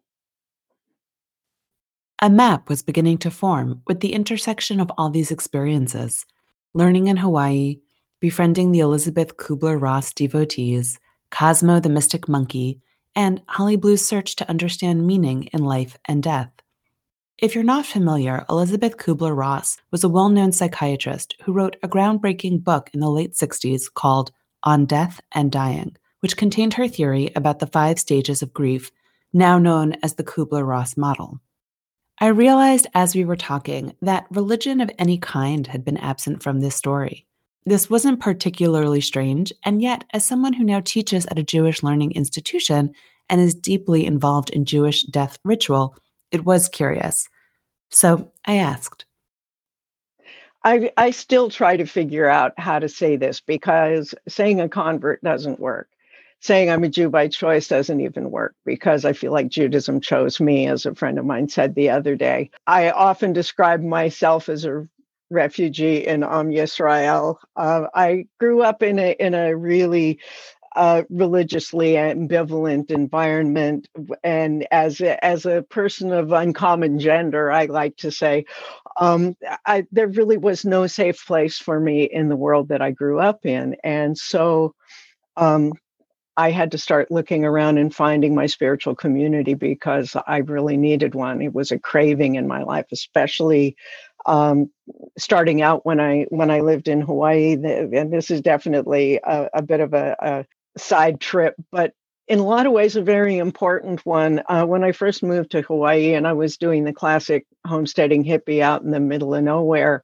A 2.24 2.30
map 2.30 2.70
was 2.70 2.82
beginning 2.82 3.18
to 3.18 3.30
form 3.30 3.82
with 3.86 4.00
the 4.00 4.14
intersection 4.14 4.80
of 4.80 4.90
all 4.98 5.10
these 5.10 5.30
experiences 5.30 6.26
learning 6.74 7.08
in 7.08 7.18
Hawaii, 7.18 7.82
befriending 8.22 8.72
the 8.72 8.80
Elizabeth 8.80 9.36
Kubler 9.36 9.78
Ross 9.78 10.14
devotees, 10.14 11.02
Cosmo 11.32 11.82
the 11.82 11.90
mystic 11.90 12.30
monkey, 12.30 12.80
and 13.14 13.42
Holly 13.50 13.76
Blue's 13.76 14.08
search 14.08 14.38
to 14.38 14.50
understand 14.50 15.06
meaning 15.06 15.50
in 15.52 15.66
life 15.66 15.98
and 16.06 16.24
death. 16.24 16.50
If 17.40 17.56
you're 17.56 17.64
not 17.66 17.86
familiar, 17.86 18.46
Elizabeth 18.50 18.96
Kubler 18.96 19.36
Ross 19.36 19.76
was 19.92 20.06
a 20.06 20.10
well 20.10 20.30
known 20.30 20.54
psychiatrist 20.54 21.36
who 21.44 21.52
wrote 21.52 21.76
a 21.84 21.90
groundbreaking 21.90 22.64
book 22.64 22.90
in 22.94 23.02
the 23.02 23.12
late 23.12 23.34
60s 23.34 23.94
called 23.94 24.32
On 24.64 24.86
Death 24.86 25.20
and 25.34 25.52
Dying, 25.52 25.98
which 26.22 26.38
contained 26.38 26.76
her 26.76 26.88
theory 26.88 27.32
about 27.36 27.60
the 27.60 27.68
five 27.68 28.00
stages 28.00 28.42
of 28.42 28.54
grief, 28.54 28.92
now 29.34 29.60
known 29.60 29.98
as 30.02 30.14
the 30.14 30.24
Kubler 30.24 30.66
Ross 30.66 30.96
model. 30.96 31.42
I 32.24 32.28
realized 32.28 32.88
as 32.94 33.16
we 33.16 33.26
were 33.26 33.36
talking 33.36 33.98
that 34.02 34.28
religion 34.32 34.80
of 34.80 34.90
any 34.98 35.18
kind 35.18 35.68
had 35.68 35.84
been 35.84 35.98
absent 35.98 36.42
from 36.42 36.62
this 36.62 36.74
story. 36.74 37.26
This 37.66 37.90
wasn't 37.90 38.22
particularly 38.22 39.02
strange, 39.02 39.52
and 39.66 39.82
yet, 39.82 40.06
as 40.14 40.24
someone 40.24 40.54
who 40.54 40.64
now 40.64 40.80
teaches 40.80 41.26
at 41.26 41.38
a 41.38 41.44
Jewish 41.44 41.84
learning 41.84 42.14
institution 42.14 42.94
and 43.30 43.42
is 43.42 43.54
deeply 43.54 44.06
involved 44.06 44.52
in 44.52 44.64
Jewish 44.64 45.04
death 45.04 45.38
ritual, 45.44 45.98
it 46.32 46.46
was 46.46 46.70
curious. 46.70 47.28
So 47.90 48.32
I 48.46 48.56
asked. 48.56 49.04
I, 50.64 50.94
I 50.96 51.12
still 51.12 51.50
try 51.50 51.76
to 51.76 51.86
figure 51.86 52.30
out 52.30 52.58
how 52.58 52.80
to 52.80 52.88
say 52.88 53.18
this 53.18 53.42
because 53.42 54.16
saying 54.30 54.62
a 54.62 54.70
convert 54.70 55.22
doesn't 55.24 55.60
work. 55.60 55.90
Saying 56.44 56.70
I'm 56.70 56.84
a 56.84 56.90
Jew 56.90 57.10
by 57.10 57.30
choice 57.30 57.70
doesn't 57.70 58.02
even 58.02 58.30
work 58.30 58.54
because 58.66 59.06
I 59.06 59.14
feel 59.14 59.32
like 59.32 59.48
Judaism 59.48 60.02
chose 60.02 60.42
me, 60.42 60.68
as 60.68 60.86
a 60.86 60.94
friend 60.94 61.18
of 61.18 61.24
mine 61.26 61.48
said 61.48 61.74
the 61.74 61.90
other 61.90 62.18
day. 62.18 62.52
I 62.68 62.92
often 62.92 63.32
describe 63.32 63.82
myself 63.82 64.50
as 64.50 64.66
a 64.66 64.86
refugee 65.30 66.06
in 66.06 66.22
Am 66.22 66.50
Yisrael. 66.50 67.38
Uh, 67.56 67.88
I 67.96 68.26
grew 68.42 68.62
up 68.62 68.84
in 68.84 69.00
a 69.00 69.16
in 69.18 69.34
a 69.34 69.56
really 69.56 70.20
uh, 70.76 71.04
religiously 71.10 71.94
ambivalent 71.94 72.92
environment. 72.92 73.88
And 74.22 74.68
as 74.70 75.00
a, 75.00 75.24
as 75.24 75.46
a 75.46 75.62
person 75.62 76.12
of 76.12 76.34
uncommon 76.34 77.00
gender, 77.00 77.52
I 77.54 77.68
like 77.68 77.96
to 77.98 78.12
say, 78.12 78.46
um, 79.00 79.38
I, 79.66 79.86
there 79.94 80.08
really 80.08 80.38
was 80.38 80.66
no 80.66 80.88
safe 80.88 81.26
place 81.26 81.58
for 81.58 81.80
me 81.80 82.04
in 82.04 82.28
the 82.28 82.36
world 82.36 82.68
that 82.70 82.82
I 82.82 82.92
grew 82.92 83.20
up 83.22 83.46
in. 83.46 83.78
And 83.84 84.18
so 84.18 84.76
um, 85.38 85.74
I 86.36 86.52
had 86.52 86.72
to 86.72 86.78
start 86.78 87.12
looking 87.12 87.46
around 87.46 87.78
and 87.78 87.94
finding 87.94 88.34
my 88.34 88.48
spiritual 88.48 88.96
community 88.96 89.54
because 89.54 90.16
I 90.28 90.38
really 90.38 90.78
needed 90.78 91.14
one. 91.14 91.42
It 91.42 91.54
was 91.54 91.72
a 91.72 91.80
craving 91.80 92.36
in 92.36 92.48
my 92.48 92.64
life, 92.64 92.88
especially 92.92 93.76
um, 94.26 94.72
starting 95.18 95.62
out 95.62 95.86
when 95.86 96.00
I 96.00 96.26
when 96.30 96.50
I 96.50 96.62
lived 96.62 96.88
in 96.88 97.02
Hawaii. 97.02 97.54
And 97.54 98.12
this 98.12 98.32
is 98.32 98.42
definitely 98.42 99.20
a, 99.24 99.50
a 99.54 99.62
bit 99.62 99.80
of 99.80 99.94
a, 99.94 100.16
a, 100.20 100.46
side 100.76 101.20
trip, 101.20 101.54
but 101.72 101.94
in 102.28 102.40
a 102.40 102.44
lot 102.44 102.66
of 102.66 102.72
ways, 102.72 102.96
a 102.96 103.02
very 103.02 103.38
important 103.38 104.04
one. 104.06 104.42
Uh, 104.48 104.66
when 104.66 104.84
I 104.84 104.92
first 104.92 105.22
moved 105.22 105.52
to 105.52 105.62
Hawaii 105.62 106.16
and 106.16 106.26
I 106.26 106.34
was 106.34 106.58
doing 106.58 106.84
the 106.84 106.94
classic 106.94 107.46
homesteading 107.68 108.24
hippie 108.24 108.62
out 108.62 108.82
in 108.82 108.92
the 108.92 109.00
middle 109.00 109.36
of 109.36 109.44
nowhere 109.44 110.04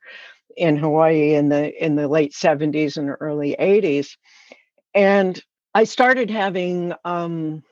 in 0.58 0.78
Hawaii 0.78 1.34
in 1.34 1.50
the 1.50 1.84
in 1.84 1.96
the 1.96 2.08
late 2.08 2.34
70s 2.34 2.98
and 2.98 3.16
early 3.20 3.56
80s, 3.60 4.18
and 4.94 5.42
I 5.74 5.84
started 5.84 6.30
having 6.30 6.94
um, 7.06 7.64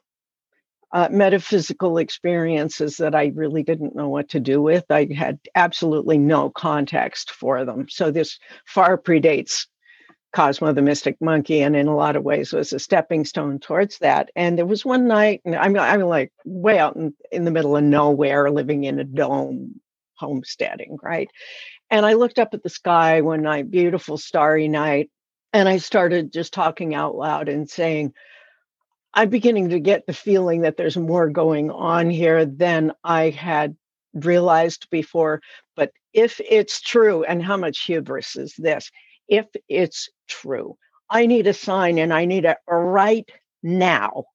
uh, 0.91 1.09
metaphysical 1.11 1.97
experiences 1.97 2.97
that 2.97 3.15
I 3.15 3.31
really 3.35 3.63
didn't 3.63 3.95
know 3.95 4.09
what 4.09 4.29
to 4.29 4.39
do 4.39 4.61
with. 4.61 4.85
I 4.89 5.07
had 5.13 5.39
absolutely 5.55 6.17
no 6.17 6.49
context 6.49 7.31
for 7.31 7.65
them. 7.65 7.87
So 7.89 8.11
this 8.11 8.39
far 8.65 8.97
predates 8.97 9.65
Cosmo 10.33 10.73
the 10.73 10.81
Mystic 10.81 11.17
Monkey, 11.21 11.61
and 11.61 11.75
in 11.75 11.87
a 11.87 11.95
lot 11.95 12.15
of 12.15 12.23
ways 12.23 12.53
was 12.53 12.73
a 12.73 12.79
stepping 12.79 13.25
stone 13.25 13.59
towards 13.59 13.97
that. 13.99 14.29
And 14.35 14.57
there 14.57 14.65
was 14.65 14.85
one 14.85 15.07
night, 15.07 15.41
and 15.45 15.55
I'm 15.55 15.77
I'm 15.77 16.01
like 16.01 16.31
way 16.45 16.77
out 16.77 16.95
in, 16.95 17.13
in 17.31 17.45
the 17.45 17.51
middle 17.51 17.75
of 17.75 17.83
nowhere, 17.83 18.51
living 18.51 18.83
in 18.83 18.99
a 18.99 19.03
dome, 19.03 19.79
homesteading, 20.15 20.97
right? 21.01 21.29
And 21.89 22.05
I 22.05 22.13
looked 22.13 22.39
up 22.39 22.53
at 22.53 22.61
the 22.61 22.69
sky 22.69 23.21
one 23.21 23.41
night, 23.41 23.71
beautiful 23.71 24.17
starry 24.17 24.67
night, 24.67 25.09
and 25.57 25.69
I 25.69 25.77
started 25.77 26.31
just 26.31 26.53
talking 26.53 26.95
out 26.95 27.15
loud 27.15 27.49
and 27.49 27.69
saying, 27.69 28.13
I'm 29.13 29.29
beginning 29.29 29.69
to 29.69 29.79
get 29.79 30.05
the 30.05 30.13
feeling 30.13 30.61
that 30.61 30.77
there's 30.77 30.97
more 30.97 31.29
going 31.29 31.71
on 31.71 32.09
here 32.09 32.45
than 32.45 32.93
I 33.03 33.31
had 33.31 33.75
realized 34.13 34.87
before. 34.91 35.41
But 35.75 35.91
if 36.13 36.39
it's 36.47 36.81
true, 36.81 37.23
and 37.23 37.43
how 37.43 37.57
much 37.57 37.85
hubris 37.85 38.35
is 38.35 38.53
this? 38.57 38.91
if 39.27 39.45
it's 39.67 40.09
true. 40.27 40.77
I 41.09 41.25
need 41.25 41.47
a 41.47 41.53
sign 41.53 41.97
and 41.97 42.13
I 42.13 42.25
need 42.25 42.45
it 42.45 42.57
right 42.67 43.29
now. 43.63 44.25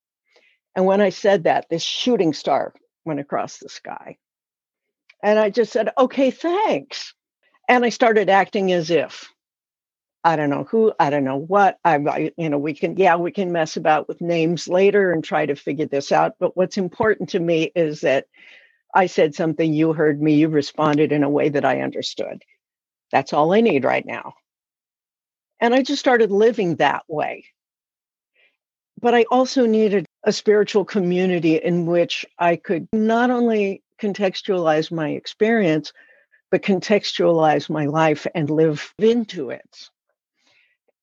And 0.77 0.87
when 0.87 1.01
I 1.01 1.11
said 1.11 1.45
that, 1.45 1.69
this 1.69 1.83
shooting 1.83 2.33
star 2.33 2.75
went 3.05 3.21
across 3.21 3.59
the 3.59 3.69
sky. 3.69 4.17
And 5.23 5.39
I 5.39 5.51
just 5.51 5.73
said, 5.73 5.91
okay, 5.97 6.31
thanks. 6.31 7.15
And 7.69 7.85
I 7.85 7.91
started 7.91 8.29
acting 8.29 8.73
as 8.73 8.91
if 8.91 9.32
I 10.25 10.37
don't 10.37 10.51
know 10.51 10.65
who, 10.65 10.93
I 11.01 11.11
don't 11.11 11.25
know 11.25 11.37
what. 11.39 11.79
I, 11.85 11.97
I, 11.97 12.33
you 12.37 12.49
know, 12.49 12.59
we 12.59 12.75
can, 12.75 12.97
yeah, 12.97 13.17
we 13.17 13.33
can 13.33 13.51
mess 13.51 13.77
about 13.77 14.07
with 14.07 14.21
names 14.21 14.69
later 14.69 15.11
and 15.11 15.25
try 15.25 15.47
to 15.47 15.57
figure 15.57 15.87
this 15.87 16.13
out. 16.13 16.35
But 16.39 16.57
what's 16.57 16.79
important 16.79 17.31
to 17.31 17.41
me 17.41 17.73
is 17.75 18.03
that 18.03 18.27
I 18.95 19.07
said 19.07 19.35
something, 19.35 19.73
you 19.73 19.93
heard 19.93 20.23
me, 20.23 20.35
you 20.35 20.49
responded 20.49 21.11
in 21.11 21.25
a 21.25 21.31
way 21.31 21.49
that 21.49 21.65
I 21.65 21.81
understood. 21.81 22.43
That's 23.11 23.33
all 23.33 23.53
I 23.53 23.61
need 23.61 23.85
right 23.85 24.07
now. 24.07 24.35
And 25.61 25.75
I 25.75 25.83
just 25.83 26.01
started 26.01 26.31
living 26.31 26.77
that 26.77 27.05
way. 27.09 27.47
But 29.01 29.15
I 29.15 29.25
also 29.31 29.67
needed 29.67 30.07
a 30.25 30.33
spiritual 30.33 30.85
community 30.85 31.57
in 31.57 31.87
which 31.87 32.25
I 32.39 32.57
could 32.57 32.87
not 32.93 33.31
only 33.31 33.83
contextualize 34.01 34.93
my 34.93 35.11
experience, 35.11 35.93
but 36.51 36.63
contextualize 36.63 37.69
my 37.71 37.87
life 37.87 38.27
and 38.35 38.49
live 38.51 38.95
into 38.99 39.51
it. 39.51 39.91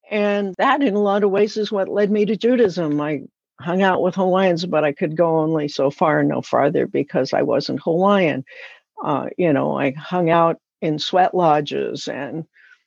And 0.10 0.56
that, 0.58 0.82
in 0.82 0.96
a 0.96 1.00
lot 1.02 1.24
of 1.24 1.32
ways, 1.32 1.58
is 1.58 1.72
what 1.72 1.88
led 1.88 2.12
me 2.12 2.26
to 2.26 2.36
Judaism. 2.36 3.00
I 3.00 3.22
hung 3.62 3.82
out 3.84 4.02
with 4.02 4.16
Hawaiians, 4.16 4.66
but 4.66 4.84
I 4.84 4.92
could 4.94 5.16
go 5.16 5.40
only 5.40 5.68
so 5.68 5.92
far 5.92 6.20
and 6.20 6.30
no 6.30 6.42
farther 6.42 6.88
because 6.88 7.34
I 7.34 7.44
wasn't 7.44 7.82
Hawaiian. 7.84 8.44
Uh, 9.04 9.28
you 9.38 9.54
know, 9.54 9.78
I 9.78 9.92
hung 9.92 10.30
out 10.30 10.58
in 10.82 11.00
sweat 11.00 11.36
lodges 11.36 12.08
and 12.08 12.46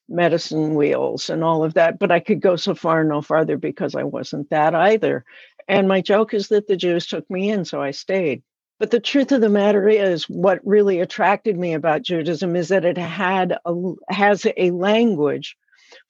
medicine 0.09 0.75
wheels 0.75 1.31
and 1.31 1.45
all 1.45 1.65
of 1.65 1.75
that, 1.75 1.99
but 1.99 2.11
I 2.11 2.21
could 2.21 2.41
go 2.41 2.57
so 2.57 2.75
far 2.75 3.05
no 3.05 3.23
farther 3.23 3.57
because 3.57 3.95
I 3.95 4.05
wasn't 4.05 4.51
that 4.51 4.75
either. 4.75 5.25
And 5.69 5.89
my 5.89 6.01
joke 6.01 6.35
is 6.35 6.49
that 6.49 6.67
the 6.67 6.77
Jews 6.77 7.07
took 7.07 7.29
me 7.31 7.51
in, 7.51 7.65
so 7.65 7.81
I 7.81 7.93
stayed. 7.93 8.43
But 8.81 8.91
the 8.91 9.01
truth 9.01 9.33
of 9.33 9.41
the 9.41 9.49
matter 9.49 9.89
is, 9.89 10.29
what 10.29 10.61
really 10.67 11.01
attracted 11.01 11.57
me 11.57 11.75
about 11.75 12.03
Judaism 12.03 12.57
is 12.57 12.69
that 12.69 12.85
it 12.85 12.99
had 12.99 13.57
a, 13.65 13.93
has 14.09 14.47
a 14.57 14.71
language 14.73 15.57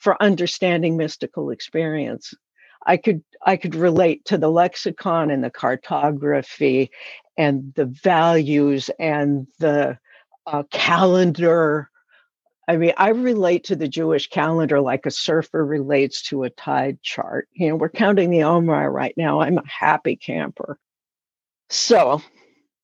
for 0.03 0.21
understanding 0.21 0.97
mystical 0.97 1.51
experience. 1.51 2.35
I 2.85 2.97
could 2.97 3.23
I 3.47 3.57
could 3.57 3.77
relate 3.77 4.25
to 4.27 4.37
the 4.37 4.51
lexicon 4.51 5.31
and 5.31 5.45
the 5.45 5.51
cartography 5.51 6.91
and 7.39 7.73
the 7.75 7.87
values 7.87 8.91
and 8.99 9.47
the 9.61 9.99
uh, 10.47 10.65
calendar 10.73 11.89
I 12.69 12.77
mean, 12.77 12.93
I 12.97 13.11
relate 13.11 13.65
to 13.65 13.77
the 13.77 13.89
Jewish 13.89 14.29
calendar 14.29 14.81
like 14.81 15.05
a 15.05 15.11
surfer 15.11 15.65
relates 15.65 16.23
to 16.29 16.45
a 16.45 16.51
tide 16.51 17.03
chart. 17.03 17.49
You 17.53 17.69
know, 17.69 17.77
we're 17.77 17.89
counting 17.89 18.31
the 18.31 18.45
Omer 18.45 18.91
right 18.91 19.15
now. 19.17 19.41
I'm 19.41 19.59
a 19.59 19.67
happy 19.67 20.15
camper. 20.17 20.79
So 21.71 22.23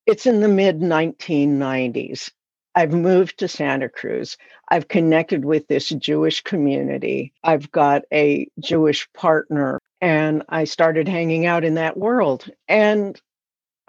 it's 0.05 0.27
in 0.27 0.41
the 0.41 0.49
mid 0.49 0.81
1990s. 0.81 2.31
I've 2.79 2.93
moved 2.93 3.41
to 3.41 3.49
Santa 3.49 3.89
Cruz. 3.89 4.37
I've 4.69 4.87
connected 4.87 5.45
with 5.45 5.67
this 5.67 5.89
Jewish 5.89 6.43
community. 6.43 7.33
I've 7.43 7.73
got 7.73 8.03
a 8.13 8.47
Jewish 8.61 9.13
partner, 9.15 9.81
and 10.01 10.45
I 10.49 10.63
started 10.63 11.09
hanging 11.09 11.45
out 11.45 11.65
in 11.65 11.75
that 11.75 11.97
world. 11.97 12.49
And 12.69 13.21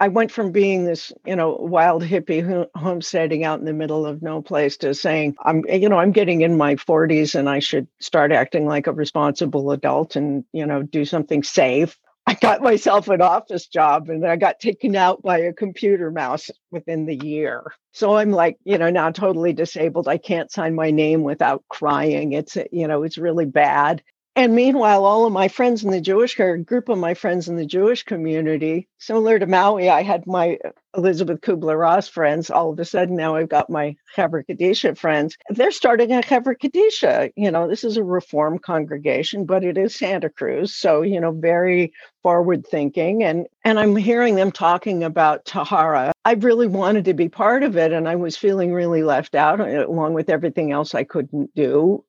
I 0.00 0.08
went 0.08 0.32
from 0.32 0.50
being 0.50 0.86
this, 0.86 1.12
you 1.24 1.36
know, 1.36 1.52
wild 1.52 2.02
hippie 2.02 2.66
homesteading 2.74 3.44
out 3.44 3.60
in 3.60 3.64
the 3.64 3.72
middle 3.72 4.06
of 4.06 4.22
no 4.22 4.42
place 4.42 4.76
to 4.78 4.92
saying, 4.92 5.36
I'm, 5.40 5.62
you 5.68 5.88
know, 5.88 5.98
I'm 6.00 6.10
getting 6.10 6.40
in 6.40 6.56
my 6.56 6.74
40s 6.74 7.38
and 7.38 7.48
I 7.48 7.60
should 7.60 7.86
start 8.00 8.32
acting 8.32 8.66
like 8.66 8.88
a 8.88 8.92
responsible 8.92 9.70
adult 9.70 10.16
and, 10.16 10.44
you 10.52 10.66
know, 10.66 10.82
do 10.82 11.04
something 11.04 11.44
safe. 11.44 11.96
I 12.26 12.34
got 12.34 12.62
myself 12.62 13.08
an 13.08 13.22
office 13.22 13.66
job 13.66 14.08
and 14.08 14.24
I 14.26 14.36
got 14.36 14.60
taken 14.60 14.94
out 14.94 15.22
by 15.22 15.38
a 15.38 15.52
computer 15.52 16.10
mouse 16.10 16.50
within 16.70 17.06
the 17.06 17.16
year. 17.16 17.72
So 17.92 18.16
I'm 18.16 18.30
like, 18.30 18.58
you 18.64 18.78
know, 18.78 18.90
now 18.90 19.10
totally 19.10 19.52
disabled. 19.52 20.06
I 20.06 20.18
can't 20.18 20.50
sign 20.50 20.74
my 20.74 20.90
name 20.90 21.22
without 21.22 21.64
crying. 21.68 22.32
It's, 22.32 22.56
you 22.70 22.86
know, 22.86 23.02
it's 23.02 23.18
really 23.18 23.46
bad. 23.46 24.02
And 24.36 24.54
meanwhile, 24.54 25.04
all 25.04 25.26
of 25.26 25.32
my 25.32 25.48
friends 25.48 25.82
in 25.82 25.90
the 25.90 26.00
Jewish 26.00 26.38
a 26.38 26.56
group 26.56 26.88
of 26.88 26.98
my 26.98 27.14
friends 27.14 27.48
in 27.48 27.56
the 27.56 27.66
Jewish 27.66 28.04
community, 28.04 28.88
similar 28.98 29.38
to 29.40 29.46
Maui, 29.46 29.90
I 29.90 30.02
had 30.02 30.24
my 30.26 30.58
Elizabeth 30.96 31.40
Kubler 31.40 31.78
Ross 31.78 32.08
friends. 32.08 32.48
All 32.48 32.70
of 32.70 32.78
a 32.78 32.84
sudden, 32.84 33.16
now 33.16 33.34
I've 33.34 33.48
got 33.48 33.70
my 33.70 33.96
Chevra 34.16 34.44
Kadisha 34.48 34.96
friends. 34.96 35.36
They're 35.48 35.72
starting 35.72 36.12
a 36.12 36.20
Chevra 36.20 36.54
Kadisha. 36.56 37.32
You 37.36 37.50
know, 37.50 37.68
this 37.68 37.82
is 37.82 37.96
a 37.96 38.04
reform 38.04 38.60
congregation, 38.60 39.46
but 39.46 39.64
it 39.64 39.76
is 39.76 39.96
Santa 39.96 40.30
Cruz. 40.30 40.74
So, 40.74 41.02
you 41.02 41.20
know, 41.20 41.32
very 41.32 41.92
forward 42.22 42.64
thinking. 42.66 43.24
And, 43.24 43.48
and 43.64 43.80
I'm 43.80 43.96
hearing 43.96 44.36
them 44.36 44.52
talking 44.52 45.02
about 45.02 45.44
Tahara. 45.44 46.12
I 46.24 46.34
really 46.34 46.68
wanted 46.68 47.04
to 47.06 47.14
be 47.14 47.28
part 47.28 47.64
of 47.64 47.76
it. 47.76 47.92
And 47.92 48.08
I 48.08 48.14
was 48.14 48.36
feeling 48.36 48.72
really 48.72 49.02
left 49.02 49.34
out 49.34 49.60
uh, 49.60 49.86
along 49.88 50.14
with 50.14 50.30
everything 50.30 50.70
else 50.70 50.94
I 50.94 51.02
couldn't 51.02 51.54
do 51.54 52.04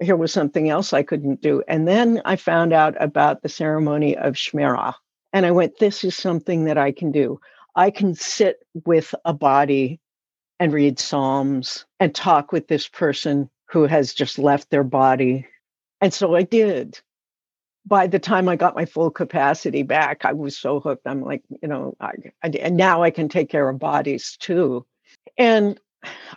here 0.00 0.16
was 0.16 0.32
something 0.32 0.68
else 0.68 0.92
I 0.92 1.02
couldn't 1.02 1.40
do. 1.40 1.62
And 1.68 1.88
then 1.88 2.22
I 2.24 2.36
found 2.36 2.72
out 2.72 2.94
about 3.02 3.42
the 3.42 3.48
ceremony 3.48 4.16
of 4.16 4.34
Shmirah. 4.34 4.94
And 5.32 5.44
I 5.44 5.50
went, 5.50 5.78
this 5.78 6.04
is 6.04 6.16
something 6.16 6.64
that 6.64 6.78
I 6.78 6.92
can 6.92 7.12
do. 7.12 7.40
I 7.74 7.90
can 7.90 8.14
sit 8.14 8.64
with 8.84 9.14
a 9.24 9.34
body 9.34 10.00
and 10.60 10.72
read 10.72 10.98
Psalms 10.98 11.84
and 12.00 12.14
talk 12.14 12.52
with 12.52 12.68
this 12.68 12.88
person 12.88 13.50
who 13.66 13.86
has 13.86 14.14
just 14.14 14.38
left 14.38 14.70
their 14.70 14.84
body. 14.84 15.46
And 16.00 16.12
so 16.12 16.34
I 16.34 16.42
did. 16.42 17.00
By 17.86 18.06
the 18.06 18.18
time 18.18 18.48
I 18.48 18.56
got 18.56 18.74
my 18.74 18.84
full 18.84 19.10
capacity 19.10 19.82
back, 19.82 20.24
I 20.24 20.32
was 20.32 20.56
so 20.56 20.80
hooked. 20.80 21.06
I'm 21.06 21.22
like, 21.22 21.42
you 21.62 21.68
know, 21.68 21.96
I, 22.00 22.12
I, 22.42 22.48
and 22.48 22.76
now 22.76 23.02
I 23.02 23.10
can 23.10 23.28
take 23.28 23.48
care 23.48 23.68
of 23.68 23.78
bodies 23.78 24.36
too. 24.38 24.84
And 25.36 25.78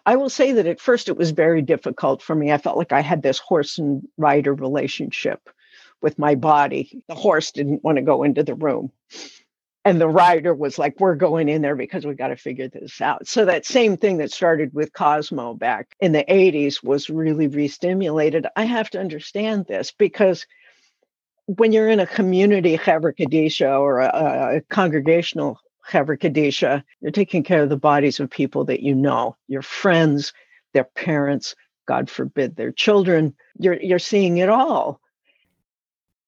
I 0.05 0.15
will 0.15 0.29
say 0.29 0.53
that 0.53 0.67
at 0.67 0.79
first 0.79 1.09
it 1.09 1.17
was 1.17 1.31
very 1.31 1.61
difficult 1.61 2.21
for 2.21 2.35
me. 2.35 2.51
I 2.51 2.57
felt 2.57 2.77
like 2.77 2.91
I 2.91 3.01
had 3.01 3.21
this 3.21 3.39
horse 3.39 3.77
and 3.77 4.07
rider 4.17 4.53
relationship 4.53 5.49
with 6.01 6.17
my 6.17 6.35
body. 6.35 7.03
The 7.07 7.15
horse 7.15 7.51
didn't 7.51 7.83
want 7.83 7.97
to 7.97 8.01
go 8.01 8.23
into 8.23 8.43
the 8.43 8.55
room. 8.55 8.91
And 9.83 9.99
the 9.99 10.07
rider 10.07 10.53
was 10.53 10.77
like, 10.77 10.99
we're 10.99 11.15
going 11.15 11.49
in 11.49 11.63
there 11.63 11.75
because 11.75 12.05
we 12.05 12.13
got 12.13 12.27
to 12.27 12.35
figure 12.35 12.67
this 12.67 13.01
out. 13.01 13.27
So 13.27 13.45
that 13.45 13.65
same 13.65 13.97
thing 13.97 14.17
that 14.17 14.31
started 14.31 14.73
with 14.73 14.93
Cosmo 14.93 15.55
back 15.55 15.95
in 15.99 16.11
the 16.11 16.23
80s 16.23 16.83
was 16.83 17.09
really 17.09 17.47
re-stimulated. 17.47 18.45
I 18.55 18.65
have 18.65 18.91
to 18.91 18.99
understand 18.99 19.65
this 19.65 19.91
because 19.91 20.45
when 21.47 21.71
you're 21.71 21.89
in 21.89 21.99
a 21.99 22.05
community 22.05 22.77
Chevra 22.77 23.13
Kadisha 23.17 23.79
or 23.79 24.01
a, 24.01 24.57
a 24.57 24.61
congregational 24.69 25.59
Chevra 25.91 26.17
Kadisha, 26.17 26.83
you're 27.01 27.11
taking 27.11 27.43
care 27.43 27.63
of 27.63 27.69
the 27.69 27.77
bodies 27.77 28.19
of 28.19 28.29
people 28.29 28.63
that 28.65 28.81
you 28.81 28.95
know, 28.95 29.35
your 29.47 29.61
friends, 29.61 30.33
their 30.73 30.85
parents, 30.85 31.55
God 31.87 32.09
forbid, 32.09 32.55
their 32.55 32.71
children. 32.71 33.35
You're, 33.59 33.81
you're 33.81 33.99
seeing 33.99 34.37
it 34.37 34.49
all. 34.49 35.01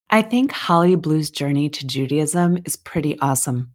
I 0.10 0.22
think 0.22 0.51
Holly 0.51 0.96
Blue's 0.96 1.32
journey 1.32 1.70
to 1.70 1.88
Judaism 1.88 2.60
is 2.65 2.75
pretty 2.75 3.17
awesome. 3.20 3.74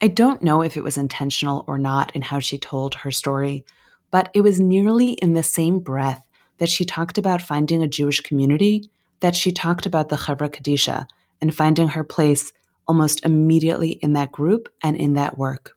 I 0.00 0.08
don't 0.08 0.42
know 0.42 0.62
if 0.62 0.76
it 0.76 0.82
was 0.82 0.96
intentional 0.96 1.64
or 1.68 1.78
not 1.78 2.14
in 2.16 2.22
how 2.22 2.40
she 2.40 2.56
told 2.56 2.94
her 2.94 3.10
story, 3.10 3.64
but 4.10 4.30
it 4.34 4.40
was 4.40 4.58
nearly 4.58 5.12
in 5.12 5.34
the 5.34 5.42
same 5.42 5.78
breath 5.78 6.22
that 6.58 6.70
she 6.70 6.84
talked 6.84 7.18
about 7.18 7.42
finding 7.42 7.82
a 7.82 7.88
Jewish 7.88 8.20
community 8.20 8.90
that 9.20 9.36
she 9.36 9.52
talked 9.52 9.84
about 9.84 10.08
the 10.08 10.16
Chevra 10.16 10.48
Kadisha 10.48 11.06
and 11.40 11.54
finding 11.54 11.88
her 11.88 12.04
place 12.04 12.52
almost 12.90 13.24
immediately 13.24 13.90
in 14.02 14.14
that 14.14 14.32
group 14.32 14.68
and 14.82 14.96
in 14.96 15.12
that 15.12 15.38
work. 15.38 15.76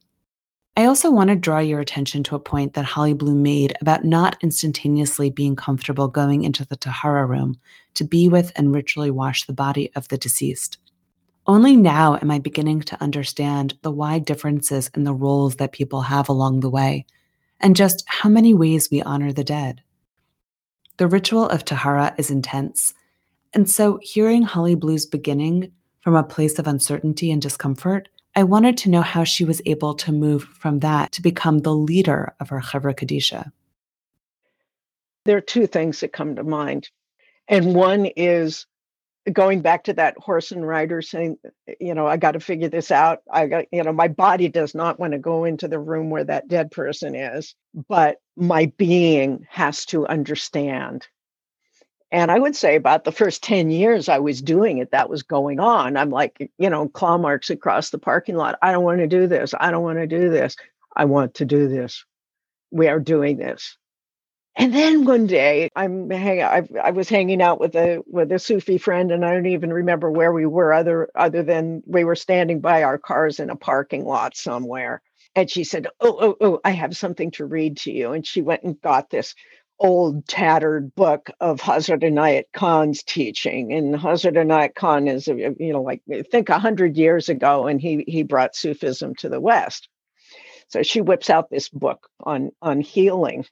I 0.76 0.86
also 0.86 1.12
want 1.12 1.28
to 1.28 1.36
draw 1.36 1.60
your 1.60 1.80
attention 1.80 2.24
to 2.24 2.36
a 2.36 2.40
point 2.40 2.74
that 2.74 2.86
Holly 2.86 3.14
Blue 3.14 3.36
made 3.36 3.76
about 3.82 4.04
not 4.04 4.36
instantaneously 4.42 5.30
being 5.30 5.56
comfortable 5.56 6.08
going 6.08 6.44
into 6.44 6.66
the 6.66 6.76
Tahara 6.76 7.28
room 7.28 7.60
to 7.94 8.04
be 8.04 8.28
with 8.28 8.52
and 8.56 8.74
ritually 8.74 9.12
wash 9.12 9.46
the 9.46 9.54
body 9.54 9.92
of 9.96 10.08
the 10.08 10.18
deceased. 10.18 10.80
Only 11.46 11.76
now 11.76 12.16
am 12.16 12.32
I 12.32 12.40
beginning 12.40 12.82
to 12.82 13.00
understand 13.00 13.76
the 13.84 13.92
wide 13.92 14.26
differences 14.26 14.90
in 14.96 15.04
the 15.04 15.14
roles 15.14 15.58
that 15.58 15.72
people 15.72 16.02
have 16.02 16.30
along 16.30 16.62
the 16.62 16.72
way, 16.72 17.06
and 17.60 17.76
just 17.76 18.04
how 18.08 18.30
many 18.30 18.56
ways 18.56 18.90
we 18.90 19.04
honor 19.04 19.32
the 19.32 19.44
dead. 19.44 19.84
The 20.98 21.06
ritual 21.08 21.48
of 21.48 21.64
Tahara 21.64 22.16
is 22.18 22.32
intense, 22.32 22.96
and 23.54 23.70
so 23.70 24.00
hearing 24.02 24.42
Holly 24.42 24.74
Blue's 24.74 25.06
beginning 25.06 25.74
from 26.04 26.16
a 26.16 26.24
place 26.24 26.60
of 26.60 26.68
uncertainty 26.68 27.32
and 27.32 27.42
discomfort, 27.42 28.10
I 28.36 28.44
wanted 28.44 28.78
to 28.80 28.90
know 28.90 29.02
how 29.02 29.24
she 29.24 29.46
was 29.46 29.62
able 29.66 29.94
to 29.96 30.12
move 30.12 30.44
from 30.44 30.80
that 30.80 31.14
to 31.14 31.22
become 31.22 31.60
the 31.60 31.74
leader 31.74 32.34
of 32.40 32.50
her 32.50 32.60
Chevra 32.60 32.94
Kadisha. 32.94 33.52
There 35.26 35.38
are 35.38 35.42
two 35.42 35.66
things 35.66 36.02
that 36.02 36.12
come 36.12 36.36
to 36.36 36.44
mind. 36.44 36.90
And 37.48 37.74
one 37.74 38.06
is 38.06 38.66
going 39.32 39.62
back 39.62 39.86
to 39.86 39.94
that 39.94 40.18
horse 40.18 40.52
and 40.52 40.68
rider 40.68 41.02
saying, 41.02 41.38
you 41.80 41.94
know, 41.94 42.06
I 42.06 42.18
got 42.18 42.32
to 42.32 42.42
figure 42.42 42.68
this 42.68 42.92
out. 42.92 43.20
I 43.32 43.48
got, 43.48 43.66
you 43.72 43.84
know, 43.84 43.94
my 43.94 44.10
body 44.10 44.50
does 44.50 44.76
not 44.76 45.00
want 45.00 45.14
to 45.14 45.20
go 45.20 45.46
into 45.46 45.70
the 45.70 45.80
room 45.80 46.10
where 46.10 46.26
that 46.26 46.50
dead 46.50 46.72
person 46.72 47.16
is, 47.16 47.56
but 47.88 48.18
my 48.36 48.74
being 48.78 49.46
has 49.50 49.86
to 49.86 50.06
understand 50.08 51.08
and 52.14 52.32
I 52.32 52.40
would 52.40 52.56
say 52.56 52.78
about 52.78 53.06
the 53.06 53.14
first 53.14 53.44
10 53.44 53.72
years 53.72 54.10
I 54.10 54.20
was 54.20 54.42
doing 54.44 54.80
it, 54.80 54.92
that 54.94 55.10
was 55.12 55.24
going 55.24 55.60
on. 55.62 55.98
I'm 55.98 56.12
like, 56.12 56.52
you 56.60 56.72
know, 56.72 56.90
claw 56.90 57.20
marks 57.20 57.52
across 57.52 57.92
the 57.92 58.00
parking 58.00 58.38
lot. 58.38 58.60
I 58.64 58.74
don't 58.74 58.86
want 58.86 59.00
to 59.02 59.08
do 59.08 59.28
this. 59.28 59.56
I 59.60 59.72
don't 59.72 59.84
want 59.84 60.00
to 60.00 60.08
do 60.08 60.32
this. 60.32 60.58
I 60.96 61.06
want 61.08 61.36
to 61.36 61.46
do 61.46 61.70
this. 61.70 62.06
We 62.72 62.88
are 62.90 63.00
doing 63.00 63.38
this. 63.38 63.78
And 64.56 64.74
then 64.74 65.06
one 65.06 65.28
day 65.28 65.70
I'm 65.76 66.10
hang 66.12 66.44
I, 66.44 66.68
I 66.82 66.92
was 66.92 67.10
hanging 67.10 67.42
out 67.42 67.60
with 67.60 67.76
a 67.76 68.04
with 68.06 68.32
a 68.32 68.40
Sufi 68.40 68.78
friend 68.78 69.12
and 69.12 69.26
I 69.26 69.34
don't 69.34 69.48
even 69.48 69.74
remember 69.74 70.12
where 70.12 70.32
we 70.32 70.46
were 70.46 70.74
other 70.74 71.10
other 71.16 71.42
than 71.44 71.82
we 71.88 72.04
were 72.04 72.16
standing 72.16 72.62
by 72.62 72.84
our 72.84 73.00
cars 73.00 73.40
in 73.40 73.50
a 73.50 73.56
parking 73.56 74.06
lot 74.06 74.38
somewhere. 74.38 75.02
And 75.36 75.50
she 75.50 75.64
said, 75.64 75.88
Oh, 76.00 76.18
oh, 76.22 76.36
oh, 76.40 76.60
I 76.64 76.72
have 76.72 76.96
something 76.96 77.32
to 77.32 77.46
read 77.46 77.78
to 77.80 77.92
you. 77.92 78.14
And 78.14 78.28
she 78.28 78.44
went 78.44 78.62
and 78.64 78.80
got 78.80 79.10
this 79.10 79.34
old 79.84 80.26
tattered 80.28 80.96
book 80.96 81.30
of 81.42 81.60
Hazrat 81.60 82.04
Inayat 82.04 82.46
Khan's 82.54 83.04
teaching. 83.04 83.74
And 83.74 83.94
Hazrat 83.94 84.34
Inayat 84.34 84.74
Khan 84.74 85.08
is, 85.10 85.28
uh, 85.28 85.36
you 85.36 85.74
know, 85.74 85.82
like 85.82 86.02
I 86.12 86.24
think 86.24 86.50
a 86.50 86.58
hundred 86.58 86.98
years 86.98 87.30
ago, 87.30 87.68
and 87.68 87.80
he 87.80 88.04
he 88.08 88.24
brought 88.24 88.56
Sufism 88.56 89.14
to 89.16 89.30
the 89.30 89.42
West. 89.42 89.90
So 90.70 90.82
she 90.82 91.02
whips 91.02 91.30
out 91.30 91.50
this 91.50 91.70
book 91.70 92.08
on 92.22 92.52
on 92.62 92.80
healing. 92.80 93.46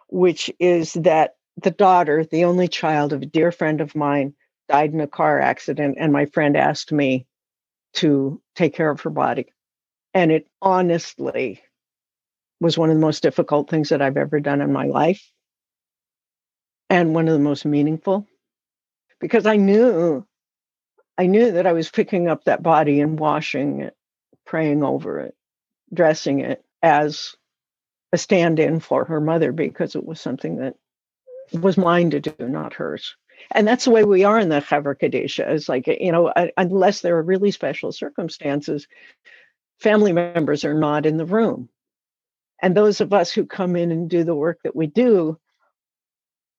which 0.09 0.51
is 0.59 0.95
that 0.95 1.37
the 1.63 1.71
daughter, 1.71 2.25
the 2.25 2.45
only 2.45 2.67
child 2.67 3.13
of 3.13 3.23
a 3.23 3.27
dear 3.27 3.53
friend 3.53 3.81
of 3.81 3.95
mine, 3.95 4.35
died 4.69 4.93
in 4.93 5.01
a 5.01 5.07
car 5.07 5.39
accident. 5.39 5.99
And 6.01 6.13
my 6.13 6.27
friend 6.27 6.57
asked 6.57 6.91
me 6.91 7.27
to 7.95 8.43
take 8.57 8.75
care 8.75 8.91
of 8.91 9.03
her 9.03 9.11
body. 9.11 9.47
And 10.15 10.33
it 10.33 10.49
honestly 10.61 11.63
was 12.61 12.77
one 12.77 12.91
of 12.91 12.97
the 12.97 13.01
most 13.01 13.23
difficult 13.23 13.71
things 13.71 13.91
that 13.91 14.03
I've 14.03 14.17
ever 14.17 14.41
done 14.41 14.61
in 14.61 14.73
my 14.73 14.87
life 14.87 15.31
and 16.91 17.15
one 17.15 17.29
of 17.29 17.35
the 17.35 17.41
most 17.41 17.65
meaningful 17.65 18.27
because 19.21 19.47
I 19.47 19.57
knew 19.57 20.27
I 21.17 21.27
knew 21.27 21.53
that 21.53 21.67
I 21.67 21.73
was 21.73 21.91
picking 21.91 22.29
up 22.29 22.45
that 22.45 22.63
body 22.63 23.01
and 23.01 23.19
washing 23.19 23.81
it, 23.81 23.97
praying 24.45 24.83
over 24.83 25.21
it, 25.21 25.35
dressing 25.93 26.41
it 26.41 26.65
as 26.83 27.37
a 28.13 28.19
stand-in 28.19 28.81
for 28.81 29.05
her 29.05 29.21
mother 29.21 29.53
because 29.53 29.95
it 29.95 30.05
was 30.05 30.21
something 30.21 30.57
that 30.57 30.75
was 31.53 31.77
mine 31.77 32.11
to 32.11 32.21
do, 32.21 32.35
not 32.49 32.75
hers. 32.75 33.17
And 33.51 33.67
that's 33.67 33.85
the 33.85 33.91
way 33.91 34.05
we 34.05 34.25
are 34.25 34.39
in 34.39 34.49
the 34.49 34.61
Chevra 34.61 34.97
Kadisha. 34.99 35.49
It's 35.49 35.69
like, 35.69 35.87
you 35.87 36.13
know, 36.13 36.33
unless 36.57 37.01
there 37.01 37.17
are 37.17 37.23
really 37.23 37.51
special 37.51 37.93
circumstances, 37.93 38.89
family 39.81 40.13
members 40.13 40.65
are 40.65 40.75
not 40.75 41.07
in 41.07 41.17
the 41.17 41.27
room. 41.27 41.69
And 42.63 42.77
those 42.77 43.01
of 43.01 43.13
us 43.13 43.31
who 43.33 43.47
come 43.47 43.77
in 43.77 43.91
and 43.91 44.09
do 44.09 44.25
the 44.25 44.35
work 44.35 44.61
that 44.65 44.77
we 44.77 44.87
do, 44.87 45.39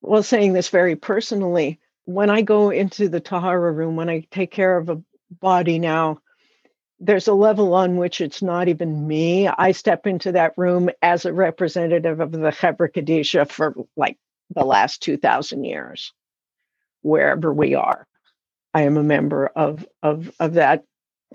well, 0.01 0.23
saying 0.23 0.53
this 0.53 0.69
very 0.69 0.95
personally, 0.95 1.79
when 2.05 2.29
I 2.29 2.41
go 2.41 2.69
into 2.69 3.09
the 3.09 3.19
Tahara 3.19 3.71
room, 3.71 3.95
when 3.95 4.09
I 4.09 4.27
take 4.31 4.51
care 4.51 4.77
of 4.77 4.89
a 4.89 5.01
body 5.41 5.79
now, 5.79 6.19
there's 6.99 7.27
a 7.27 7.33
level 7.33 7.73
on 7.73 7.97
which 7.97 8.21
it's 8.21 8.41
not 8.41 8.67
even 8.67 9.07
me. 9.07 9.47
I 9.47 9.71
step 9.71 10.07
into 10.07 10.31
that 10.33 10.53
room 10.55 10.89
as 11.01 11.25
a 11.25 11.33
representative 11.33 12.19
of 12.21 12.31
the 12.31 12.37
Chevra 12.51 12.89
Kadisha 12.89 13.49
for 13.49 13.75
like 13.97 14.17
the 14.51 14.63
last 14.63 15.01
2,000 15.03 15.63
years, 15.65 16.13
wherever 17.01 17.53
we 17.53 17.75
are. 17.75 18.07
I 18.73 18.83
am 18.83 18.97
a 18.97 19.03
member 19.03 19.47
of, 19.47 19.85
of, 20.03 20.31
of 20.39 20.53
that 20.53 20.83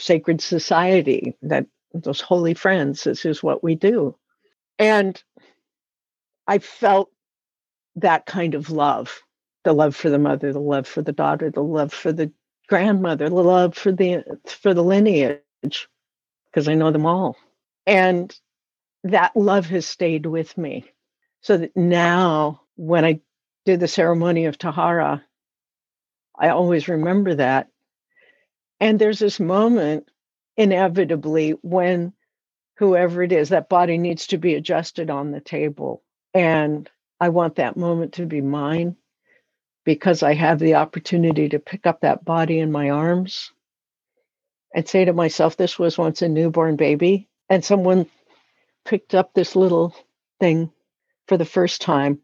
sacred 0.00 0.40
society, 0.40 1.36
that 1.42 1.66
those 1.92 2.20
holy 2.20 2.54
friends. 2.54 3.04
This 3.04 3.24
is 3.24 3.42
what 3.42 3.62
we 3.62 3.74
do. 3.74 4.16
And 4.78 5.22
I 6.46 6.58
felt 6.58 7.10
that 7.96 8.24
kind 8.24 8.54
of 8.54 8.70
love 8.70 9.20
the 9.64 9.72
love 9.72 9.96
for 9.96 10.10
the 10.10 10.18
mother, 10.18 10.52
the 10.52 10.60
love 10.60 10.86
for 10.86 11.02
the 11.02 11.12
daughter, 11.12 11.50
the 11.50 11.62
love 11.62 11.92
for 11.92 12.12
the 12.12 12.32
grandmother, 12.68 13.28
the 13.28 13.34
love 13.34 13.76
for 13.76 13.92
the 13.92 14.24
for 14.46 14.74
the 14.74 14.84
lineage, 14.84 15.40
because 15.62 16.68
I 16.68 16.74
know 16.74 16.92
them 16.92 17.06
all. 17.06 17.36
And 17.86 18.34
that 19.04 19.36
love 19.36 19.66
has 19.66 19.86
stayed 19.86 20.26
with 20.26 20.56
me. 20.58 20.84
So 21.42 21.58
that 21.58 21.76
now 21.76 22.62
when 22.76 23.04
I 23.04 23.20
did 23.66 23.80
the 23.80 23.88
ceremony 23.88 24.46
of 24.46 24.58
Tahara, 24.58 25.24
I 26.38 26.50
always 26.50 26.88
remember 26.88 27.36
that. 27.36 27.68
And 28.80 28.98
there's 28.98 29.20
this 29.20 29.40
moment 29.40 30.08
inevitably 30.56 31.52
when 31.62 32.12
whoever 32.78 33.22
it 33.22 33.32
is, 33.32 33.50
that 33.50 33.68
body 33.68 33.98
needs 33.98 34.28
to 34.28 34.38
be 34.38 34.54
adjusted 34.54 35.10
on 35.10 35.32
the 35.32 35.40
table. 35.40 36.02
And 36.34 36.90
I 37.20 37.30
want 37.30 37.56
that 37.56 37.76
moment 37.76 38.14
to 38.14 38.26
be 38.26 38.40
mine 38.40 38.96
because 39.90 40.22
I 40.22 40.34
have 40.34 40.60
the 40.60 40.76
opportunity 40.76 41.48
to 41.48 41.58
pick 41.58 41.84
up 41.84 42.02
that 42.02 42.24
body 42.24 42.60
in 42.60 42.70
my 42.70 42.90
arms 42.90 43.50
and 44.72 44.88
say 44.88 45.04
to 45.04 45.12
myself, 45.12 45.56
This 45.56 45.80
was 45.80 45.98
once 45.98 46.22
a 46.22 46.28
newborn 46.28 46.76
baby. 46.76 47.28
And 47.48 47.64
someone 47.64 48.06
picked 48.84 49.16
up 49.16 49.34
this 49.34 49.56
little 49.56 49.92
thing 50.38 50.70
for 51.26 51.36
the 51.36 51.44
first 51.44 51.80
time. 51.80 52.20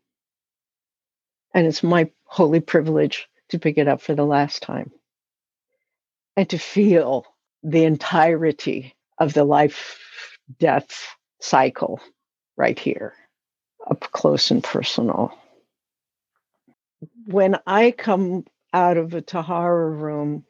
And 1.54 1.66
it's 1.66 1.82
my 1.82 2.08
holy 2.22 2.60
privilege 2.60 3.28
to 3.48 3.58
pick 3.58 3.78
it 3.78 3.88
up 3.88 4.00
for 4.00 4.14
the 4.14 4.24
last 4.24 4.62
time 4.62 4.92
and 6.36 6.48
to 6.50 6.58
feel 6.58 7.26
the 7.64 7.82
entirety 7.82 8.94
of 9.18 9.34
the 9.34 9.42
life 9.42 9.98
death 10.60 11.16
cycle 11.40 11.98
right 12.56 12.78
here, 12.78 13.14
up 13.90 14.08
close 14.12 14.52
and 14.52 14.62
personal 14.62 15.36
when 17.26 17.58
I 17.66 17.90
come 17.90 18.44
out 18.72 18.96
of 18.96 19.14
a 19.14 19.20
Tahara 19.20 19.90
room, 19.90 20.44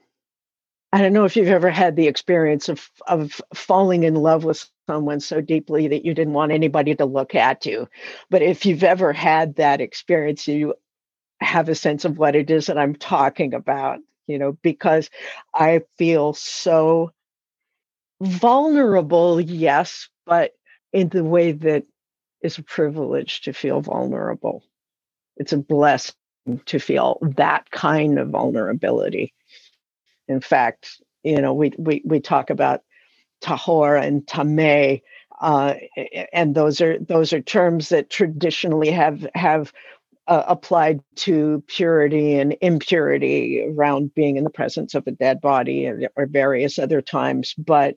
I 0.92 1.00
don't 1.02 1.12
know 1.12 1.24
if 1.24 1.36
you've 1.36 1.48
ever 1.48 1.70
had 1.70 1.96
the 1.96 2.06
experience 2.06 2.68
of 2.68 2.88
of 3.06 3.40
falling 3.54 4.04
in 4.04 4.14
love 4.14 4.44
with 4.44 4.68
someone 4.88 5.20
so 5.20 5.40
deeply 5.40 5.88
that 5.88 6.04
you 6.04 6.14
didn't 6.14 6.34
want 6.34 6.52
anybody 6.52 6.94
to 6.94 7.04
look 7.04 7.34
at 7.34 7.66
you. 7.66 7.88
But 8.30 8.42
if 8.42 8.66
you've 8.66 8.84
ever 8.84 9.12
had 9.12 9.56
that 9.56 9.80
experience, 9.80 10.46
you 10.46 10.74
have 11.40 11.68
a 11.68 11.74
sense 11.74 12.04
of 12.04 12.18
what 12.18 12.36
it 12.36 12.50
is 12.50 12.66
that 12.66 12.78
I'm 12.78 12.94
talking 12.94 13.52
about, 13.54 13.98
you 14.26 14.38
know, 14.38 14.52
because 14.62 15.10
I 15.52 15.82
feel 15.98 16.34
so 16.34 17.10
vulnerable, 18.22 19.40
yes, 19.40 20.08
but 20.24 20.52
in 20.92 21.08
the 21.08 21.24
way 21.24 21.52
that 21.52 21.84
is 22.42 22.58
a 22.58 22.62
privilege 22.62 23.42
to 23.42 23.52
feel 23.52 23.80
vulnerable. 23.80 24.62
It's 25.36 25.52
a 25.52 25.58
blessing 25.58 26.14
to 26.66 26.78
feel 26.78 27.18
that 27.36 27.70
kind 27.70 28.18
of 28.18 28.28
vulnerability. 28.28 29.32
In 30.28 30.40
fact, 30.40 31.00
you 31.22 31.40
know, 31.40 31.54
we 31.54 31.72
we 31.78 32.02
we 32.04 32.20
talk 32.20 32.50
about 32.50 32.82
tahor 33.42 34.00
and 34.00 34.26
tameh, 34.26 35.02
uh, 35.40 35.74
and 36.32 36.54
those 36.54 36.80
are 36.80 36.98
those 36.98 37.32
are 37.32 37.40
terms 37.40 37.88
that 37.90 38.10
traditionally 38.10 38.90
have 38.90 39.26
have 39.34 39.72
uh, 40.26 40.44
applied 40.46 41.00
to 41.14 41.62
purity 41.68 42.34
and 42.34 42.56
impurity 42.60 43.64
around 43.64 44.14
being 44.14 44.36
in 44.36 44.44
the 44.44 44.50
presence 44.50 44.94
of 44.94 45.06
a 45.06 45.12
dead 45.12 45.40
body 45.40 45.86
or, 45.86 46.10
or 46.16 46.26
various 46.26 46.78
other 46.78 47.00
times. 47.00 47.54
But 47.54 47.96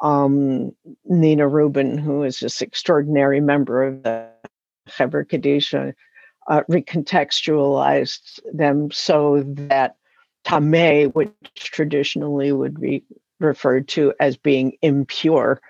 um, 0.00 0.72
Nina 1.04 1.46
Rubin, 1.46 1.98
who 1.98 2.22
is 2.22 2.40
this 2.40 2.60
extraordinary 2.60 3.40
member 3.40 3.84
of 3.84 4.02
the 4.02 4.28
Chevra 4.88 5.24
Kadisha, 5.24 5.94
uh, 6.48 6.62
recontextualized 6.70 8.40
them 8.52 8.90
so 8.90 9.42
that 9.46 9.96
tameh, 10.44 11.14
which 11.14 11.30
traditionally 11.54 12.52
would 12.52 12.80
be 12.80 13.04
referred 13.40 13.86
to 13.88 14.12
as 14.18 14.36
being 14.36 14.76
impure, 14.82 15.60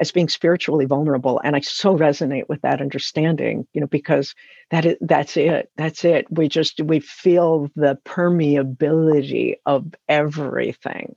as 0.00 0.12
being 0.12 0.28
spiritually 0.28 0.86
vulnerable. 0.86 1.40
And 1.44 1.56
I 1.56 1.60
so 1.60 1.96
resonate 1.96 2.48
with 2.48 2.62
that 2.62 2.80
understanding, 2.80 3.66
you 3.72 3.80
know, 3.80 3.86
because 3.86 4.34
that 4.70 4.86
is 4.86 4.96
that's 5.00 5.36
it. 5.36 5.70
That's 5.76 6.04
it. 6.04 6.26
We 6.30 6.48
just 6.48 6.80
we 6.80 7.00
feel 7.00 7.68
the 7.74 7.98
permeability 8.04 9.56
of 9.66 9.92
everything 10.08 11.16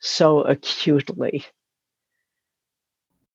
so 0.00 0.40
acutely. 0.42 1.44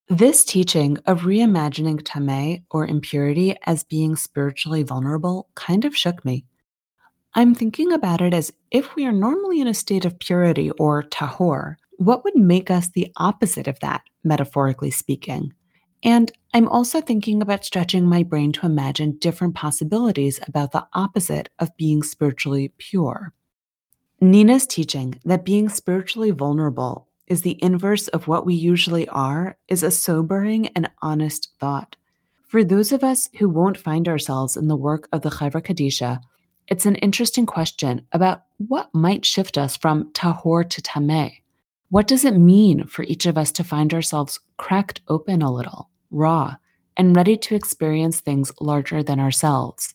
This 0.10 0.44
teaching 0.44 1.00
of 1.08 1.22
reimagining 1.22 2.00
tameh 2.04 2.64
or 2.70 2.86
impurity 2.86 3.56
as 3.66 3.84
being 3.84 4.16
spiritually 4.16 4.84
vulnerable 4.84 5.50
kind 5.56 5.84
of 5.84 5.98
shook 5.98 6.24
me. 6.24 6.46
I'm 7.34 7.56
thinking 7.56 7.92
about 7.92 8.22
it 8.22 8.32
as 8.32 8.54
if 8.70 8.96
we 8.96 9.08
are 9.08 9.12
normally 9.12 9.62
in 9.62 9.68
a 9.68 9.74
state 9.74 10.06
of 10.06 10.20
purity 10.20 10.70
or 10.78 11.02
tahor, 11.02 11.78
what 11.98 12.24
would 12.24 12.36
make 12.36 12.70
us 12.70 12.90
the 12.90 13.12
opposite 13.18 13.68
of 13.68 13.80
that, 13.80 14.04
metaphorically 14.24 14.92
speaking? 14.92 15.54
And 16.04 16.32
I'm 16.54 16.68
also 16.68 17.02
thinking 17.02 17.42
about 17.42 17.66
stretching 17.66 18.06
my 18.06 18.22
brain 18.22 18.52
to 18.54 18.68
imagine 18.68 19.18
different 19.18 19.56
possibilities 19.56 20.40
about 20.48 20.72
the 20.72 20.86
opposite 20.94 21.50
of 21.58 21.76
being 21.78 22.04
spiritually 22.04 22.72
pure. 22.78 23.34
Nina's 24.22 24.68
teaching 24.68 25.20
that 25.26 25.44
being 25.44 25.68
spiritually 25.68 26.30
vulnerable 26.30 27.08
is 27.28 27.42
the 27.42 27.58
inverse 27.62 28.08
of 28.10 28.28
what 28.28 28.46
we 28.46 28.54
usually 28.54 29.08
are 29.10 29.58
is 29.68 29.84
a 29.84 29.92
sobering 29.92 30.68
and 30.70 30.90
honest 31.02 31.50
thought. 31.60 31.96
For 32.48 32.64
those 32.64 32.92
of 32.92 33.04
us 33.04 33.30
who 33.40 33.50
won't 33.50 33.78
find 33.78 34.08
ourselves 34.08 34.56
in 34.56 34.68
the 34.68 34.76
work 34.76 35.08
of 35.12 35.22
the 35.22 35.30
Chevra 35.30 35.62
Kadisha, 35.62 36.22
it's 36.68 36.86
an 36.86 36.96
interesting 36.96 37.46
question 37.46 38.06
about 38.12 38.44
what 38.58 38.94
might 38.94 39.26
shift 39.26 39.58
us 39.58 39.76
from 39.76 40.12
tahor 40.14 40.68
to 40.70 40.82
tameh. 40.82 41.32
What 41.90 42.08
does 42.08 42.26
it 42.26 42.38
mean 42.38 42.88
for 42.88 43.04
each 43.04 43.26
of 43.26 43.38
us 43.38 43.52
to 43.54 43.64
find 43.64 43.94
ourselves 43.94 44.40
cracked 44.58 45.02
open 45.08 45.42
a 45.42 45.52
little, 45.52 45.90
raw, 46.12 46.56
and 46.98 47.16
ready 47.16 47.38
to 47.38 47.56
experience 47.56 48.20
things 48.20 48.52
larger 48.60 49.04
than 49.04 49.20
ourselves? 49.20 49.94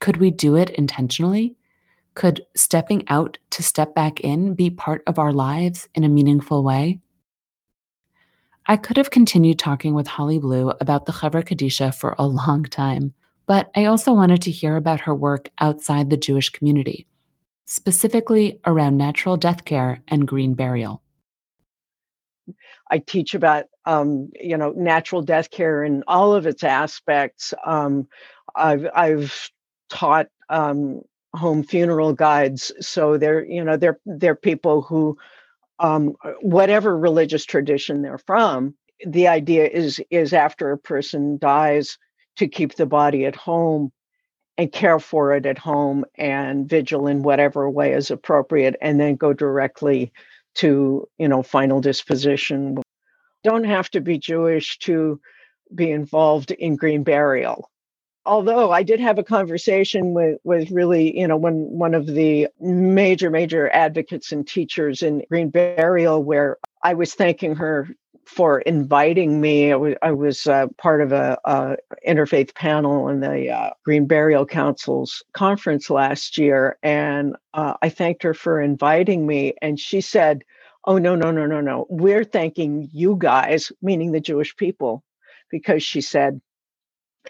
Could 0.00 0.16
we 0.16 0.30
do 0.30 0.56
it 0.56 0.70
intentionally? 0.70 1.56
Could 2.20 2.44
stepping 2.54 3.08
out 3.08 3.38
to 3.48 3.62
step 3.62 3.94
back 3.94 4.20
in 4.20 4.52
be 4.52 4.68
part 4.68 5.02
of 5.06 5.18
our 5.18 5.32
lives 5.32 5.88
in 5.94 6.04
a 6.04 6.08
meaningful 6.10 6.62
way? 6.62 7.00
I 8.66 8.76
could 8.76 8.98
have 8.98 9.10
continued 9.10 9.58
talking 9.58 9.94
with 9.94 10.06
Holly 10.06 10.38
Blue 10.38 10.68
about 10.82 11.06
the 11.06 11.12
Chevra 11.12 11.42
Kadisha 11.42 11.94
for 11.94 12.14
a 12.18 12.26
long 12.26 12.64
time, 12.64 13.14
but 13.46 13.70
I 13.74 13.86
also 13.86 14.12
wanted 14.12 14.42
to 14.42 14.50
hear 14.50 14.76
about 14.76 15.00
her 15.00 15.14
work 15.14 15.48
outside 15.60 16.10
the 16.10 16.18
Jewish 16.18 16.50
community, 16.50 17.06
specifically 17.64 18.60
around 18.66 18.98
natural 18.98 19.38
death 19.38 19.64
care 19.64 20.02
and 20.08 20.28
green 20.28 20.52
burial. 20.52 21.00
I 22.90 22.98
teach 22.98 23.34
about 23.34 23.64
um, 23.86 24.30
you 24.38 24.58
know 24.58 24.74
natural 24.76 25.22
death 25.22 25.50
care 25.50 25.82
in 25.84 26.04
all 26.06 26.34
of 26.34 26.46
its 26.46 26.64
aspects. 26.64 27.54
Um, 27.64 28.08
I've 28.54 28.86
I've 28.94 29.50
taught 29.88 30.26
um, 30.50 31.00
home 31.34 31.62
funeral 31.62 32.12
guides 32.12 32.72
so 32.80 33.16
they're 33.16 33.44
you 33.44 33.62
know 33.62 33.76
they're 33.76 34.00
they're 34.04 34.34
people 34.34 34.82
who 34.82 35.16
um, 35.80 36.14
whatever 36.42 36.96
religious 36.96 37.44
tradition 37.44 38.02
they're 38.02 38.18
from. 38.18 38.74
The 39.06 39.28
idea 39.28 39.66
is 39.66 40.00
is 40.10 40.32
after 40.32 40.70
a 40.70 40.78
person 40.78 41.38
dies 41.38 41.98
to 42.36 42.46
keep 42.46 42.74
the 42.74 42.86
body 42.86 43.24
at 43.24 43.34
home 43.34 43.90
and 44.58 44.70
care 44.70 44.98
for 45.00 45.34
it 45.34 45.46
at 45.46 45.58
home 45.58 46.04
and 46.16 46.68
vigil 46.68 47.06
in 47.06 47.22
whatever 47.22 47.68
way 47.68 47.94
is 47.94 48.10
appropriate 48.10 48.76
and 48.82 49.00
then 49.00 49.16
go 49.16 49.32
directly 49.32 50.12
to 50.56 51.08
you 51.18 51.28
know 51.28 51.42
final 51.42 51.80
disposition 51.80 52.76
don't 53.42 53.64
have 53.64 53.88
to 53.88 54.00
be 54.00 54.18
jewish 54.18 54.78
to 54.78 55.20
be 55.74 55.90
involved 55.90 56.50
in 56.50 56.76
green 56.76 57.02
burial 57.04 57.70
although 58.30 58.70
i 58.70 58.82
did 58.82 59.00
have 59.00 59.18
a 59.18 59.24
conversation 59.24 60.14
with 60.14 60.38
with 60.44 60.70
really 60.70 61.18
you 61.18 61.26
know 61.26 61.36
one 61.36 61.68
one 61.70 61.94
of 61.94 62.06
the 62.06 62.46
major 62.60 63.28
major 63.28 63.68
advocates 63.74 64.30
and 64.30 64.46
teachers 64.46 65.02
in 65.02 65.22
green 65.28 65.50
burial 65.50 66.22
where 66.22 66.56
i 66.84 66.94
was 66.94 67.12
thanking 67.14 67.56
her 67.56 67.88
for 68.24 68.60
inviting 68.60 69.40
me. 69.40 69.72
I 69.72 69.76
was, 69.76 69.94
I 70.02 70.12
was 70.12 70.46
uh, 70.46 70.68
part 70.78 71.00
of 71.00 71.10
a, 71.10 71.36
a, 71.44 71.76
interfaith 72.06 72.54
panel 72.54 73.08
in 73.08 73.18
the 73.18 73.50
uh, 73.50 73.70
Green 73.84 74.06
Burial 74.06 74.46
Council's 74.46 75.24
conference 75.32 75.90
last 75.90 76.38
year, 76.38 76.78
and 76.84 77.34
uh, 77.54 77.74
I 77.82 77.88
thanked 77.88 78.22
her 78.22 78.32
for 78.32 78.60
inviting 78.60 79.26
me. 79.26 79.54
And 79.60 79.80
she 79.80 80.00
said, 80.00 80.44
"Oh 80.84 80.98
no, 80.98 81.16
no, 81.16 81.32
no, 81.32 81.46
no, 81.46 81.60
no! 81.60 81.86
We're 81.88 82.22
thanking 82.22 82.88
you 82.92 83.16
guys, 83.18 83.72
meaning 83.82 84.12
the 84.12 84.20
Jewish 84.20 84.56
people, 84.56 85.02
because 85.50 85.82
she 85.82 86.00
said." 86.00 86.40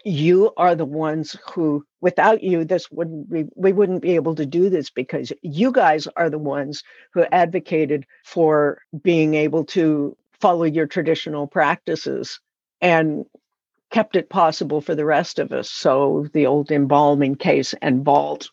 You 0.03 0.51
are 0.57 0.75
the 0.75 0.85
ones 0.85 1.35
who, 1.53 1.85
without 1.99 2.43
you, 2.43 2.63
this 2.65 2.89
wouldn't 2.91 3.29
be, 3.29 3.45
we 3.55 3.73
wouldn't 3.73 4.01
be 4.01 4.15
able 4.15 4.35
to 4.35 4.45
do 4.45 4.69
this 4.69 4.89
because 4.89 5.31
you 5.41 5.71
guys 5.71 6.07
are 6.15 6.29
the 6.29 6.39
ones 6.39 6.83
who 7.13 7.23
advocated 7.31 8.05
for 8.23 8.81
being 9.03 9.33
able 9.35 9.65
to 9.65 10.17
follow 10.39 10.63
your 10.63 10.87
traditional 10.87 11.47
practices 11.47 12.39
and 12.79 13.25
kept 13.89 14.15
it 14.15 14.29
possible 14.29 14.81
for 14.81 14.95
the 14.95 15.05
rest 15.05 15.39
of 15.39 15.51
us. 15.51 15.69
So 15.69 16.27
the 16.33 16.47
old 16.47 16.71
embalming 16.71 17.35
case 17.35 17.75
and 17.81 18.03
vault 18.03 18.49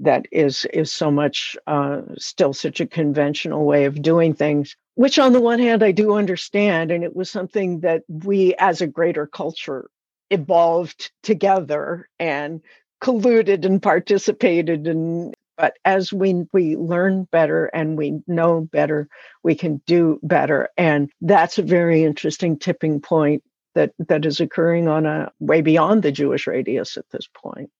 that 0.00 0.26
is 0.30 0.64
is 0.72 0.92
so 0.92 1.10
much 1.10 1.56
uh, 1.66 2.02
still 2.16 2.52
such 2.52 2.80
a 2.80 2.86
conventional 2.86 3.64
way 3.64 3.84
of 3.84 4.00
doing 4.00 4.34
things 4.34 4.76
which 4.94 5.18
on 5.18 5.32
the 5.32 5.40
one 5.40 5.58
hand 5.58 5.82
i 5.82 5.90
do 5.90 6.14
understand 6.14 6.90
and 6.90 7.02
it 7.02 7.16
was 7.16 7.30
something 7.30 7.80
that 7.80 8.02
we 8.08 8.54
as 8.58 8.80
a 8.80 8.86
greater 8.86 9.26
culture 9.26 9.88
evolved 10.30 11.10
together 11.22 12.08
and 12.18 12.60
colluded 13.02 13.64
and 13.64 13.82
participated 13.82 14.86
and 14.86 15.34
but 15.56 15.74
as 15.84 16.12
we 16.12 16.46
we 16.52 16.76
learn 16.76 17.24
better 17.32 17.66
and 17.66 17.98
we 17.98 18.20
know 18.26 18.60
better 18.72 19.08
we 19.42 19.54
can 19.54 19.82
do 19.86 20.18
better. 20.22 20.68
And 20.76 21.10
that's 21.20 21.58
a 21.58 21.62
very 21.62 22.04
interesting 22.04 22.58
tipping 22.58 23.00
point 23.00 23.42
that 23.74 23.92
that 24.08 24.24
is 24.24 24.40
occurring 24.40 24.88
on 24.88 25.06
a 25.06 25.30
way 25.40 25.60
beyond 25.60 26.02
the 26.02 26.12
jewish 26.12 26.46
radius 26.46 26.96
at 26.96 27.08
this 27.10 27.28
point. 27.34 27.70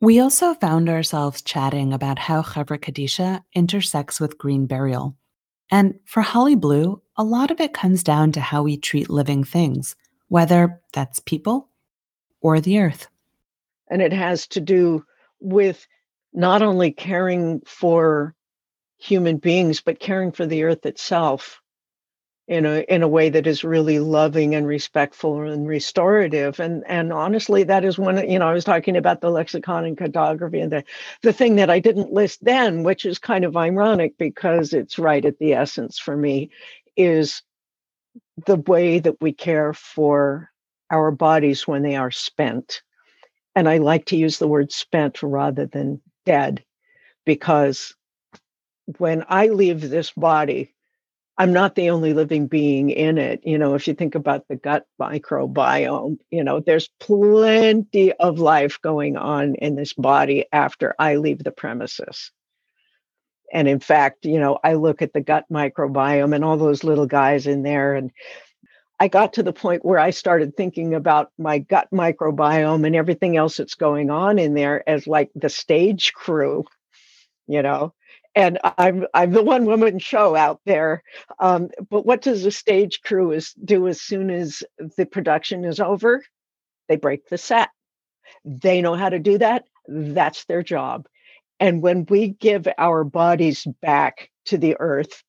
We 0.00 0.20
also 0.20 0.54
found 0.54 0.88
ourselves 0.88 1.42
chatting 1.42 1.92
about 1.92 2.18
how 2.18 2.40
Chevra 2.40 2.78
Kadisha 2.78 3.42
intersects 3.54 4.18
with 4.18 4.38
green 4.38 4.66
burial. 4.66 5.14
And 5.70 6.00
for 6.06 6.22
Holly 6.22 6.54
Blue, 6.54 7.02
a 7.16 7.24
lot 7.24 7.50
of 7.50 7.60
it 7.60 7.74
comes 7.74 8.02
down 8.02 8.32
to 8.32 8.40
how 8.40 8.62
we 8.62 8.78
treat 8.78 9.10
living 9.10 9.44
things, 9.44 9.94
whether 10.30 10.80
that's 10.92 11.18
people 11.18 11.68
or 12.40 12.60
the 12.60 12.78
earth. 12.78 13.08
And 13.90 14.00
it 14.00 14.12
has 14.12 14.46
to 14.48 14.60
do 14.60 15.04
with 15.40 15.86
not 16.32 16.62
only 16.62 16.92
caring 16.92 17.60
for 17.66 18.34
human 18.96 19.38
beings, 19.38 19.80
but 19.80 19.98
caring 19.98 20.30
for 20.30 20.46
the 20.46 20.62
earth 20.62 20.86
itself 20.86 21.60
in 22.46 22.64
a 22.64 22.84
in 22.88 23.02
a 23.02 23.08
way 23.08 23.28
that 23.28 23.46
is 23.46 23.64
really 23.64 23.98
loving 23.98 24.54
and 24.54 24.66
respectful 24.68 25.42
and 25.42 25.68
restorative 25.68 26.58
and 26.58 26.82
and 26.88 27.12
honestly 27.12 27.62
that 27.62 27.84
is 27.84 27.96
one 27.96 28.28
you 28.28 28.40
know 28.40 28.48
i 28.48 28.52
was 28.52 28.64
talking 28.64 28.96
about 28.96 29.20
the 29.20 29.30
lexicon 29.30 29.84
and 29.84 29.96
cartography 29.96 30.58
and 30.58 30.72
the 30.72 30.82
the 31.22 31.32
thing 31.32 31.54
that 31.54 31.70
i 31.70 31.78
didn't 31.78 32.12
list 32.12 32.44
then 32.44 32.82
which 32.82 33.04
is 33.04 33.20
kind 33.20 33.44
of 33.44 33.56
ironic 33.56 34.18
because 34.18 34.72
it's 34.72 34.98
right 34.98 35.24
at 35.24 35.38
the 35.38 35.52
essence 35.52 35.96
for 35.96 36.16
me 36.16 36.50
is 36.96 37.42
the 38.46 38.56
way 38.56 38.98
that 38.98 39.20
we 39.20 39.32
care 39.32 39.72
for 39.72 40.50
our 40.90 41.10
bodies 41.10 41.66
when 41.66 41.82
they 41.82 41.96
are 41.96 42.10
spent 42.10 42.82
and 43.54 43.68
i 43.68 43.78
like 43.78 44.06
to 44.06 44.16
use 44.16 44.38
the 44.38 44.48
word 44.48 44.72
spent 44.72 45.22
rather 45.22 45.66
than 45.66 46.00
dead 46.26 46.64
because 47.24 47.94
when 48.98 49.24
I 49.28 49.48
leave 49.48 49.88
this 49.88 50.10
body, 50.12 50.74
I'm 51.38 51.52
not 51.52 51.74
the 51.74 51.90
only 51.90 52.12
living 52.12 52.48
being 52.48 52.90
in 52.90 53.18
it. 53.18 53.40
You 53.44 53.56
know, 53.56 53.74
if 53.74 53.88
you 53.88 53.94
think 53.94 54.14
about 54.14 54.46
the 54.48 54.56
gut 54.56 54.86
microbiome, 55.00 56.18
you 56.30 56.44
know, 56.44 56.60
there's 56.60 56.90
plenty 57.00 58.12
of 58.14 58.38
life 58.38 58.80
going 58.82 59.16
on 59.16 59.54
in 59.56 59.76
this 59.76 59.94
body 59.94 60.46
after 60.52 60.94
I 60.98 61.16
leave 61.16 61.42
the 61.42 61.52
premises. 61.52 62.30
And 63.52 63.68
in 63.68 63.80
fact, 63.80 64.24
you 64.24 64.38
know, 64.38 64.58
I 64.62 64.74
look 64.74 65.02
at 65.02 65.12
the 65.12 65.20
gut 65.20 65.44
microbiome 65.50 66.34
and 66.34 66.44
all 66.44 66.56
those 66.56 66.84
little 66.84 67.06
guys 67.06 67.46
in 67.46 67.62
there, 67.62 67.94
and 67.94 68.12
I 69.00 69.08
got 69.08 69.34
to 69.34 69.42
the 69.42 69.52
point 69.52 69.84
where 69.84 69.98
I 69.98 70.10
started 70.10 70.56
thinking 70.56 70.94
about 70.94 71.32
my 71.38 71.58
gut 71.58 71.88
microbiome 71.92 72.86
and 72.86 72.94
everything 72.94 73.36
else 73.36 73.56
that's 73.56 73.74
going 73.74 74.10
on 74.10 74.38
in 74.38 74.54
there 74.54 74.88
as 74.88 75.06
like 75.06 75.30
the 75.34 75.48
stage 75.48 76.12
crew, 76.12 76.64
you 77.46 77.62
know. 77.62 77.94
And 78.34 78.58
I'm 78.78 79.06
I'm 79.14 79.32
the 79.32 79.42
one 79.42 79.64
woman 79.66 79.98
show 79.98 80.36
out 80.36 80.60
there. 80.66 81.02
Um, 81.40 81.70
but 81.90 82.06
what 82.06 82.22
does 82.22 82.44
the 82.44 82.50
stage 82.52 83.00
crew 83.02 83.32
is 83.32 83.54
do 83.64 83.88
as 83.88 84.00
soon 84.00 84.30
as 84.30 84.62
the 84.96 85.06
production 85.06 85.64
is 85.64 85.80
over? 85.80 86.22
They 86.88 86.96
break 86.96 87.28
the 87.28 87.38
set. 87.38 87.70
They 88.44 88.82
know 88.82 88.94
how 88.94 89.08
to 89.08 89.18
do 89.18 89.38
that. 89.38 89.64
That's 89.88 90.44
their 90.44 90.62
job. 90.62 91.06
And 91.60 91.82
when 91.82 92.06
we 92.08 92.28
give 92.28 92.66
our 92.78 93.04
bodies 93.04 93.66
back 93.82 94.30
to 94.46 94.58
the 94.58 94.76
earth 94.80 95.22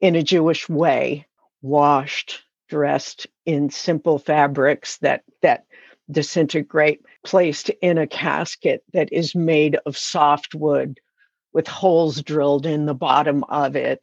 in 0.00 0.14
a 0.14 0.22
Jewish 0.22 0.68
way, 0.68 1.26
washed, 1.60 2.42
dressed 2.68 3.26
in 3.44 3.68
simple 3.68 4.18
fabrics 4.18 4.96
that 4.98 5.22
that 5.42 5.64
disintegrate 6.10 7.00
placed 7.24 7.68
in 7.80 7.98
a 7.98 8.06
casket 8.06 8.82
that 8.92 9.12
is 9.12 9.34
made 9.34 9.76
of 9.86 9.96
soft 9.96 10.54
wood 10.54 10.98
with 11.52 11.68
holes 11.68 12.22
drilled 12.22 12.64
in 12.64 12.86
the 12.86 12.94
bottom 12.94 13.44
of 13.44 13.76
it 13.76 14.00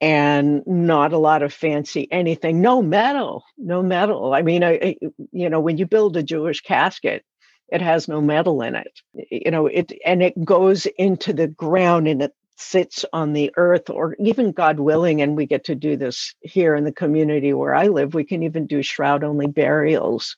and 0.00 0.66
not 0.66 1.12
a 1.12 1.18
lot 1.18 1.42
of 1.42 1.52
fancy 1.52 2.10
anything 2.10 2.60
no 2.60 2.82
metal 2.82 3.44
no 3.58 3.82
metal. 3.82 4.32
I 4.34 4.42
mean 4.42 4.64
I, 4.64 4.96
you 5.32 5.48
know 5.48 5.60
when 5.60 5.78
you 5.78 5.86
build 5.86 6.16
a 6.16 6.22
jewish 6.22 6.60
casket 6.62 7.24
it 7.68 7.82
has 7.82 8.08
no 8.08 8.20
metal 8.20 8.62
in 8.62 8.74
it 8.74 9.00
you 9.30 9.50
know 9.50 9.66
it 9.66 9.92
and 10.04 10.22
it 10.22 10.44
goes 10.44 10.86
into 10.98 11.32
the 11.32 11.46
ground 11.48 12.08
and 12.08 12.22
it 12.22 12.34
sits 12.56 13.04
on 13.12 13.32
the 13.32 13.52
earth, 13.56 13.90
or 13.90 14.16
even 14.18 14.52
God 14.52 14.80
willing, 14.80 15.20
and 15.20 15.36
we 15.36 15.46
get 15.46 15.64
to 15.64 15.74
do 15.74 15.96
this 15.96 16.34
here 16.40 16.74
in 16.74 16.84
the 16.84 16.92
community 16.92 17.52
where 17.52 17.74
I 17.74 17.88
live, 17.88 18.14
we 18.14 18.24
can 18.24 18.42
even 18.42 18.66
do 18.66 18.82
shroud 18.82 19.22
only 19.22 19.46
burials, 19.46 20.36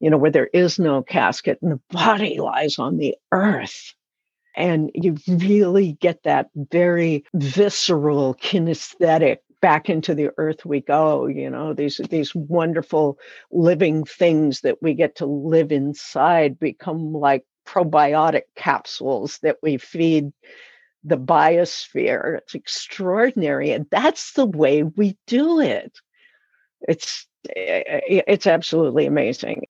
you 0.00 0.10
know, 0.10 0.16
where 0.16 0.30
there 0.30 0.50
is 0.52 0.78
no 0.78 1.02
casket 1.02 1.58
and 1.62 1.72
the 1.72 1.80
body 1.90 2.38
lies 2.38 2.78
on 2.78 2.98
the 2.98 3.16
earth. 3.32 3.94
And 4.56 4.90
you 4.94 5.16
really 5.28 5.92
get 5.92 6.22
that 6.22 6.48
very 6.54 7.24
visceral 7.34 8.34
kinesthetic 8.34 9.38
back 9.66 9.90
into 9.90 10.14
the 10.14 10.30
earth 10.36 10.64
we 10.64 10.80
go 10.80 11.26
you 11.26 11.50
know 11.50 11.74
these 11.74 12.00
these 12.08 12.32
wonderful 12.36 13.18
living 13.50 14.04
things 14.04 14.60
that 14.60 14.76
we 14.80 14.94
get 14.94 15.16
to 15.16 15.26
live 15.26 15.72
inside 15.72 16.56
become 16.60 17.12
like 17.12 17.44
probiotic 17.66 18.42
capsules 18.54 19.38
that 19.42 19.56
we 19.64 19.76
feed 19.76 20.30
the 21.02 21.16
biosphere. 21.16 22.38
It's 22.38 22.54
extraordinary. 22.54 23.72
And 23.72 23.86
that's 23.90 24.32
the 24.32 24.46
way 24.46 24.82
we 24.82 25.16
do 25.26 25.60
it. 25.60 25.92
It's 26.88 27.26
eh, 27.54 27.82
eh, 27.86 28.22
it's 28.26 28.46
absolutely 28.46 29.06
amazing. 29.06 29.66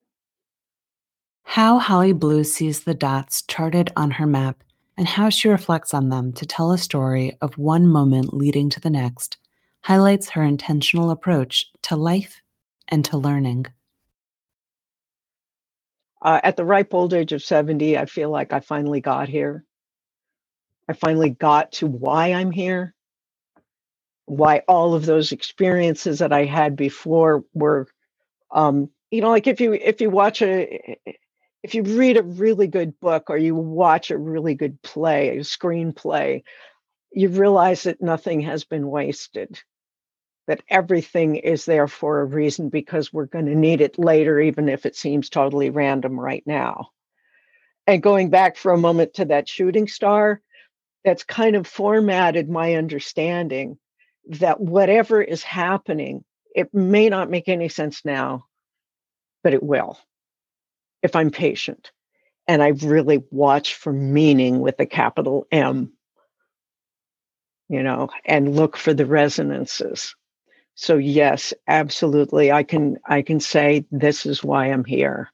How 1.44 1.78
Holly 1.78 2.12
Blue 2.12 2.44
sees 2.44 2.80
the 2.80 2.94
dots 2.94 3.42
charted 3.42 3.92
on 3.96 4.12
her 4.12 4.26
map 4.26 4.62
and 4.98 5.06
how 5.06 5.30
she 5.30 5.48
reflects 5.48 5.94
on 5.94 6.08
them 6.08 6.32
to 6.34 6.46
tell 6.46 6.72
a 6.72 6.78
story 6.78 7.36
of 7.40 7.56
one 7.58 7.86
moment 7.86 8.34
leading 8.34 8.68
to 8.70 8.80
the 8.80 8.90
next 8.90 9.36
highlights 9.86 10.30
her 10.30 10.42
intentional 10.42 11.12
approach 11.12 11.70
to 11.80 11.94
life 11.94 12.42
and 12.88 13.04
to 13.04 13.16
learning. 13.16 13.64
Uh, 16.20 16.40
at 16.42 16.56
the 16.56 16.64
ripe 16.64 16.92
old 16.92 17.14
age 17.14 17.30
of 17.30 17.40
70, 17.40 17.96
I 17.96 18.06
feel 18.06 18.28
like 18.28 18.52
I 18.52 18.58
finally 18.58 19.00
got 19.00 19.28
here. 19.28 19.62
I 20.88 20.94
finally 20.94 21.30
got 21.30 21.70
to 21.74 21.86
why 21.86 22.32
I'm 22.32 22.50
here, 22.50 22.94
why 24.24 24.62
all 24.66 24.94
of 24.94 25.06
those 25.06 25.30
experiences 25.30 26.18
that 26.18 26.32
I 26.32 26.46
had 26.46 26.74
before 26.74 27.44
were, 27.54 27.86
um, 28.50 28.90
you 29.12 29.20
know, 29.20 29.30
like 29.30 29.46
if 29.46 29.60
you 29.60 29.72
if 29.74 30.00
you 30.00 30.10
watch 30.10 30.42
a 30.42 30.98
if 31.62 31.76
you 31.76 31.84
read 31.84 32.16
a 32.16 32.24
really 32.24 32.66
good 32.66 32.98
book 32.98 33.30
or 33.30 33.38
you 33.38 33.54
watch 33.54 34.10
a 34.10 34.18
really 34.18 34.56
good 34.56 34.82
play, 34.82 35.38
a 35.38 35.42
screenplay, 35.42 36.42
you 37.12 37.28
realize 37.28 37.84
that 37.84 38.02
nothing 38.02 38.40
has 38.40 38.64
been 38.64 38.88
wasted, 38.88 39.60
that 40.46 40.62
everything 40.68 41.36
is 41.36 41.64
there 41.64 41.88
for 41.88 42.20
a 42.20 42.24
reason 42.24 42.68
because 42.68 43.12
we're 43.12 43.26
going 43.26 43.46
to 43.46 43.54
need 43.54 43.80
it 43.80 43.98
later, 43.98 44.40
even 44.40 44.68
if 44.68 44.86
it 44.86 44.96
seems 44.96 45.28
totally 45.28 45.70
random 45.70 46.18
right 46.18 46.44
now. 46.46 46.90
And 47.86 48.02
going 48.02 48.30
back 48.30 48.56
for 48.56 48.72
a 48.72 48.78
moment 48.78 49.14
to 49.14 49.26
that 49.26 49.48
shooting 49.48 49.88
star, 49.88 50.40
that's 51.04 51.24
kind 51.24 51.56
of 51.56 51.66
formatted 51.66 52.48
my 52.48 52.74
understanding 52.74 53.78
that 54.28 54.60
whatever 54.60 55.22
is 55.22 55.42
happening, 55.42 56.24
it 56.54 56.74
may 56.74 57.08
not 57.08 57.30
make 57.30 57.48
any 57.48 57.68
sense 57.68 58.04
now, 58.04 58.46
but 59.44 59.54
it 59.54 59.62
will 59.62 59.98
if 61.02 61.14
I'm 61.14 61.30
patient. 61.30 61.92
And 62.48 62.62
I 62.62 62.68
really 62.68 63.22
watch 63.30 63.74
for 63.74 63.92
meaning 63.92 64.60
with 64.60 64.78
a 64.80 64.86
capital 64.86 65.46
M, 65.52 65.92
you 67.68 67.82
know, 67.82 68.08
and 68.24 68.56
look 68.56 68.76
for 68.76 68.94
the 68.94 69.06
resonances. 69.06 70.14
So 70.76 70.98
yes, 70.98 71.54
absolutely. 71.66 72.52
I 72.52 72.62
can 72.62 72.98
I 73.06 73.22
can 73.22 73.40
say 73.40 73.86
this 73.90 74.26
is 74.26 74.44
why 74.44 74.66
I'm 74.66 74.84
here. 74.84 75.30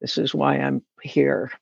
This 0.00 0.18
is 0.18 0.34
why 0.34 0.56
I'm 0.56 0.82
here. 1.00 1.52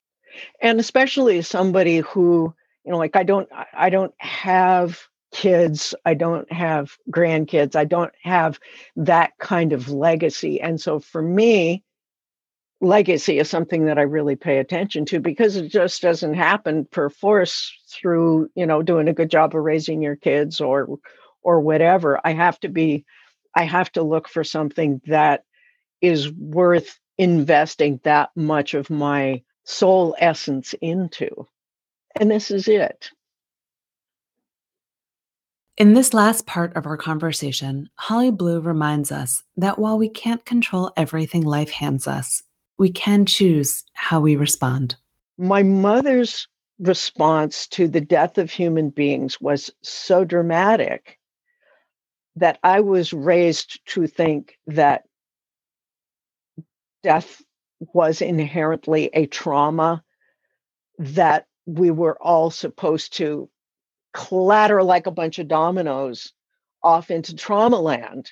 And 0.62 0.80
especially 0.80 1.42
somebody 1.42 1.98
who, 1.98 2.54
you 2.84 2.90
know, 2.90 2.96
like 2.96 3.14
I 3.14 3.22
don't 3.22 3.48
I 3.74 3.90
don't 3.90 4.14
have 4.16 4.98
kids, 5.30 5.94
I 6.06 6.14
don't 6.14 6.50
have 6.50 6.96
grandkids, 7.10 7.76
I 7.76 7.84
don't 7.84 8.12
have 8.22 8.58
that 8.96 9.32
kind 9.38 9.74
of 9.74 9.90
legacy. 9.90 10.62
And 10.62 10.80
so 10.80 10.98
for 10.98 11.20
me, 11.20 11.84
legacy 12.80 13.38
is 13.38 13.50
something 13.50 13.84
that 13.86 13.98
I 13.98 14.02
really 14.02 14.36
pay 14.36 14.56
attention 14.56 15.04
to 15.06 15.20
because 15.20 15.56
it 15.56 15.68
just 15.68 16.00
doesn't 16.00 16.34
happen 16.34 16.86
per 16.86 17.10
force 17.10 17.72
through, 17.90 18.48
you 18.54 18.64
know, 18.64 18.82
doing 18.82 19.06
a 19.06 19.14
good 19.14 19.30
job 19.30 19.54
of 19.54 19.62
raising 19.62 20.00
your 20.00 20.16
kids 20.16 20.62
or 20.62 20.98
or 21.42 21.60
whatever. 21.60 22.20
I 22.24 22.32
have 22.32 22.58
to 22.60 22.68
be 22.68 23.04
I 23.54 23.64
have 23.64 23.92
to 23.92 24.02
look 24.02 24.28
for 24.28 24.44
something 24.44 25.00
that 25.06 25.44
is 26.00 26.30
worth 26.32 26.98
investing 27.18 28.00
that 28.04 28.30
much 28.34 28.74
of 28.74 28.90
my 28.90 29.42
soul 29.64 30.16
essence 30.18 30.74
into. 30.80 31.28
And 32.16 32.30
this 32.30 32.50
is 32.50 32.66
it. 32.66 33.10
In 35.78 35.94
this 35.94 36.12
last 36.12 36.46
part 36.46 36.76
of 36.76 36.86
our 36.86 36.96
conversation, 36.96 37.88
Holly 37.96 38.30
Blue 38.30 38.60
reminds 38.60 39.10
us 39.10 39.42
that 39.56 39.78
while 39.78 39.98
we 39.98 40.08
can't 40.08 40.44
control 40.44 40.92
everything 40.96 41.42
life 41.42 41.70
hands 41.70 42.06
us, 42.06 42.42
we 42.78 42.90
can 42.90 43.24
choose 43.24 43.84
how 43.94 44.20
we 44.20 44.36
respond. 44.36 44.96
My 45.38 45.62
mother's 45.62 46.46
response 46.78 47.66
to 47.68 47.88
the 47.88 48.00
death 48.00 48.38
of 48.38 48.50
human 48.50 48.90
beings 48.90 49.40
was 49.40 49.70
so 49.82 50.24
dramatic 50.24 51.18
that 52.36 52.58
I 52.62 52.80
was 52.80 53.12
raised 53.12 53.80
to 53.86 54.06
think 54.06 54.58
that 54.66 55.04
death 57.02 57.42
was 57.80 58.22
inherently 58.22 59.10
a 59.12 59.26
trauma 59.26 60.02
that 60.98 61.46
we 61.66 61.90
were 61.90 62.16
all 62.20 62.50
supposed 62.50 63.16
to 63.16 63.48
clatter 64.14 64.82
like 64.82 65.06
a 65.06 65.12
bunch 65.12 65.38
of 65.38 65.48
dominoes 65.48 66.32
off 66.82 67.10
into 67.10 67.34
trauma 67.34 67.80
land 67.80 68.30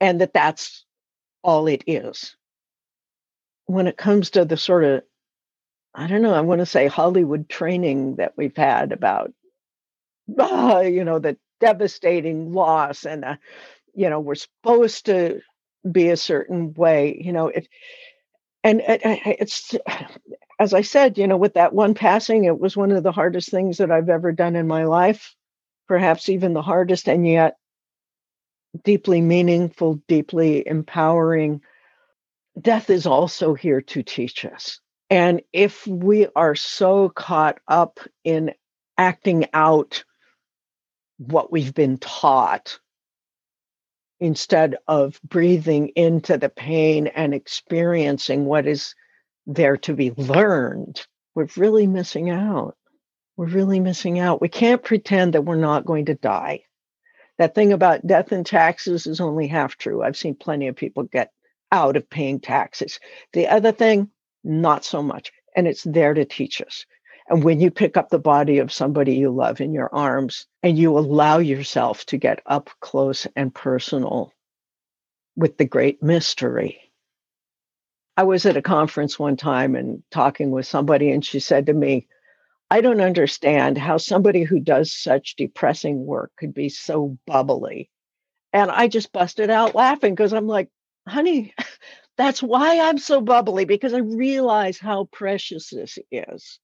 and 0.00 0.20
that 0.20 0.32
that's 0.32 0.84
all 1.42 1.66
it 1.66 1.84
is. 1.86 2.36
When 3.66 3.86
it 3.86 3.96
comes 3.96 4.30
to 4.30 4.44
the 4.44 4.56
sort 4.56 4.84
of 4.84 5.02
i 5.94 6.06
don't 6.06 6.22
know 6.22 6.34
i 6.34 6.40
want 6.40 6.60
to 6.60 6.66
say 6.66 6.86
hollywood 6.86 7.48
training 7.48 8.16
that 8.16 8.32
we've 8.36 8.56
had 8.56 8.92
about 8.92 9.32
uh, 10.38 10.80
you 10.86 11.04
know 11.04 11.18
the 11.18 11.36
devastating 11.62 12.52
loss 12.52 13.06
and 13.06 13.24
uh, 13.24 13.36
you 13.94 14.10
know 14.10 14.20
we're 14.20 14.34
supposed 14.34 15.06
to 15.06 15.40
be 15.90 16.10
a 16.10 16.16
certain 16.16 16.74
way 16.74 17.20
you 17.24 17.32
know 17.32 17.48
it 17.48 17.68
and 18.64 18.80
it, 18.80 19.00
it's 19.04 19.74
as 20.62 20.74
I 20.74 20.82
said, 20.82 21.18
you 21.18 21.26
know, 21.26 21.36
with 21.36 21.54
that 21.54 21.72
one 21.72 21.94
passing, 21.94 22.44
it 22.44 22.60
was 22.60 22.76
one 22.76 22.92
of 22.92 23.02
the 23.02 23.10
hardest 23.10 23.50
things 23.50 23.78
that 23.78 23.90
I've 23.90 24.08
ever 24.08 24.30
done 24.30 24.54
in 24.54 24.68
my 24.68 24.84
life, 24.84 25.34
perhaps 25.88 26.28
even 26.28 26.52
the 26.52 26.62
hardest, 26.62 27.08
and 27.08 27.26
yet 27.26 27.56
deeply 28.84 29.20
meaningful, 29.20 30.00
deeply 30.06 30.64
empowering. 30.64 31.62
Death 32.60 32.90
is 32.90 33.06
also 33.06 33.54
here 33.54 33.80
to 33.80 34.04
teach 34.04 34.44
us. 34.44 34.78
And 35.10 35.42
if 35.52 35.84
we 35.84 36.28
are 36.36 36.54
so 36.54 37.08
caught 37.08 37.58
up 37.66 37.98
in 38.22 38.52
acting 38.96 39.46
out 39.52 40.04
what 41.26 41.52
we've 41.52 41.74
been 41.74 41.98
taught 41.98 42.78
instead 44.20 44.76
of 44.86 45.20
breathing 45.22 45.88
into 45.96 46.38
the 46.38 46.48
pain 46.48 47.08
and 47.08 47.34
experiencing 47.34 48.44
what 48.44 48.66
is 48.66 48.94
there 49.46 49.76
to 49.76 49.94
be 49.94 50.12
learned, 50.12 51.04
we're 51.34 51.48
really 51.56 51.86
missing 51.86 52.30
out. 52.30 52.76
We're 53.36 53.46
really 53.46 53.80
missing 53.80 54.20
out. 54.20 54.40
We 54.40 54.48
can't 54.48 54.82
pretend 54.82 55.34
that 55.34 55.42
we're 55.42 55.56
not 55.56 55.84
going 55.84 56.06
to 56.06 56.14
die. 56.14 56.62
That 57.38 57.54
thing 57.54 57.72
about 57.72 58.06
death 58.06 58.30
and 58.30 58.46
taxes 58.46 59.06
is 59.06 59.20
only 59.20 59.48
half 59.48 59.76
true. 59.76 60.02
I've 60.02 60.16
seen 60.16 60.34
plenty 60.36 60.68
of 60.68 60.76
people 60.76 61.04
get 61.04 61.32
out 61.72 61.96
of 61.96 62.08
paying 62.08 62.38
taxes. 62.38 63.00
The 63.32 63.48
other 63.48 63.72
thing, 63.72 64.10
not 64.44 64.84
so 64.84 65.02
much. 65.02 65.32
And 65.56 65.66
it's 65.66 65.82
there 65.82 66.14
to 66.14 66.24
teach 66.24 66.62
us. 66.62 66.86
And 67.28 67.44
when 67.44 67.60
you 67.60 67.70
pick 67.70 67.96
up 67.96 68.10
the 68.10 68.18
body 68.18 68.58
of 68.58 68.72
somebody 68.72 69.14
you 69.14 69.30
love 69.30 69.60
in 69.60 69.72
your 69.72 69.94
arms 69.94 70.46
and 70.62 70.78
you 70.78 70.98
allow 70.98 71.38
yourself 71.38 72.04
to 72.06 72.16
get 72.16 72.40
up 72.46 72.70
close 72.80 73.26
and 73.36 73.54
personal 73.54 74.32
with 75.36 75.56
the 75.56 75.64
great 75.64 76.02
mystery, 76.02 76.80
I 78.16 78.24
was 78.24 78.44
at 78.44 78.56
a 78.56 78.62
conference 78.62 79.18
one 79.18 79.36
time 79.36 79.74
and 79.74 80.02
talking 80.10 80.50
with 80.50 80.66
somebody, 80.66 81.10
and 81.10 81.24
she 81.24 81.40
said 81.40 81.66
to 81.66 81.72
me, 81.72 82.06
I 82.70 82.80
don't 82.80 83.00
understand 83.00 83.78
how 83.78 83.98
somebody 83.98 84.44
who 84.44 84.60
does 84.60 84.92
such 84.92 85.36
depressing 85.36 86.06
work 86.06 86.32
could 86.38 86.54
be 86.54 86.68
so 86.68 87.18
bubbly. 87.26 87.90
And 88.52 88.70
I 88.70 88.88
just 88.88 89.12
busted 89.12 89.50
out 89.50 89.74
laughing 89.74 90.14
because 90.14 90.32
I'm 90.32 90.46
like, 90.46 90.70
honey, 91.08 91.54
that's 92.18 92.42
why 92.42 92.80
I'm 92.80 92.98
so 92.98 93.20
bubbly 93.20 93.64
because 93.64 93.94
I 93.94 93.98
realize 93.98 94.78
how 94.78 95.04
precious 95.12 95.70
this 95.70 95.98
is. 96.10 96.58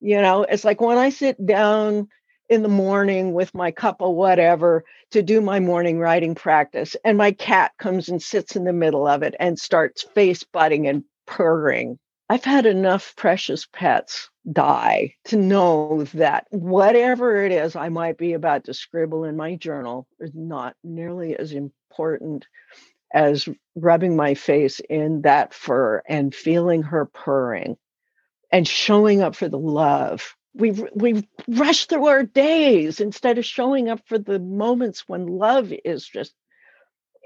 You 0.00 0.20
know, 0.20 0.42
it's 0.42 0.64
like 0.64 0.80
when 0.80 0.98
I 0.98 1.10
sit 1.10 1.44
down 1.44 2.08
in 2.48 2.62
the 2.62 2.68
morning 2.68 3.32
with 3.32 3.54
my 3.54 3.70
cup 3.70 4.00
of 4.00 4.14
whatever 4.14 4.84
to 5.10 5.22
do 5.22 5.40
my 5.40 5.60
morning 5.60 5.98
writing 5.98 6.34
practice. 6.34 6.96
And 7.04 7.18
my 7.18 7.32
cat 7.32 7.72
comes 7.78 8.08
and 8.08 8.22
sits 8.22 8.56
in 8.56 8.64
the 8.64 8.72
middle 8.72 9.06
of 9.06 9.22
it 9.22 9.34
and 9.40 9.58
starts 9.58 10.04
face 10.14 10.44
butting 10.44 10.86
and 10.86 11.04
purring. 11.26 11.98
I've 12.28 12.44
had 12.44 12.66
enough 12.66 13.14
precious 13.16 13.66
pets 13.72 14.28
die 14.50 15.14
to 15.26 15.36
know 15.36 16.04
that 16.14 16.46
whatever 16.50 17.44
it 17.44 17.52
is 17.52 17.76
I 17.76 17.88
might 17.88 18.18
be 18.18 18.32
about 18.32 18.64
to 18.64 18.74
scribble 18.74 19.24
in 19.24 19.36
my 19.36 19.56
journal 19.56 20.06
is 20.20 20.32
not 20.34 20.74
nearly 20.82 21.36
as 21.36 21.52
important 21.52 22.46
as 23.14 23.48
rubbing 23.76 24.16
my 24.16 24.34
face 24.34 24.80
in 24.90 25.22
that 25.22 25.54
fur 25.54 26.02
and 26.08 26.34
feeling 26.34 26.82
her 26.82 27.06
purring 27.06 27.76
and 28.52 28.68
showing 28.68 29.22
up 29.22 29.36
for 29.36 29.48
the 29.48 29.58
love. 29.58 30.36
We 30.54 30.72
we 30.94 31.28
rush 31.48 31.86
through 31.86 32.06
our 32.06 32.24
days 32.24 33.00
instead 33.00 33.38
of 33.38 33.46
showing 33.46 33.88
up 33.90 34.00
for 34.06 34.18
the 34.18 34.38
moments 34.40 35.04
when 35.08 35.26
love 35.26 35.72
is 35.84 36.06
just 36.06 36.34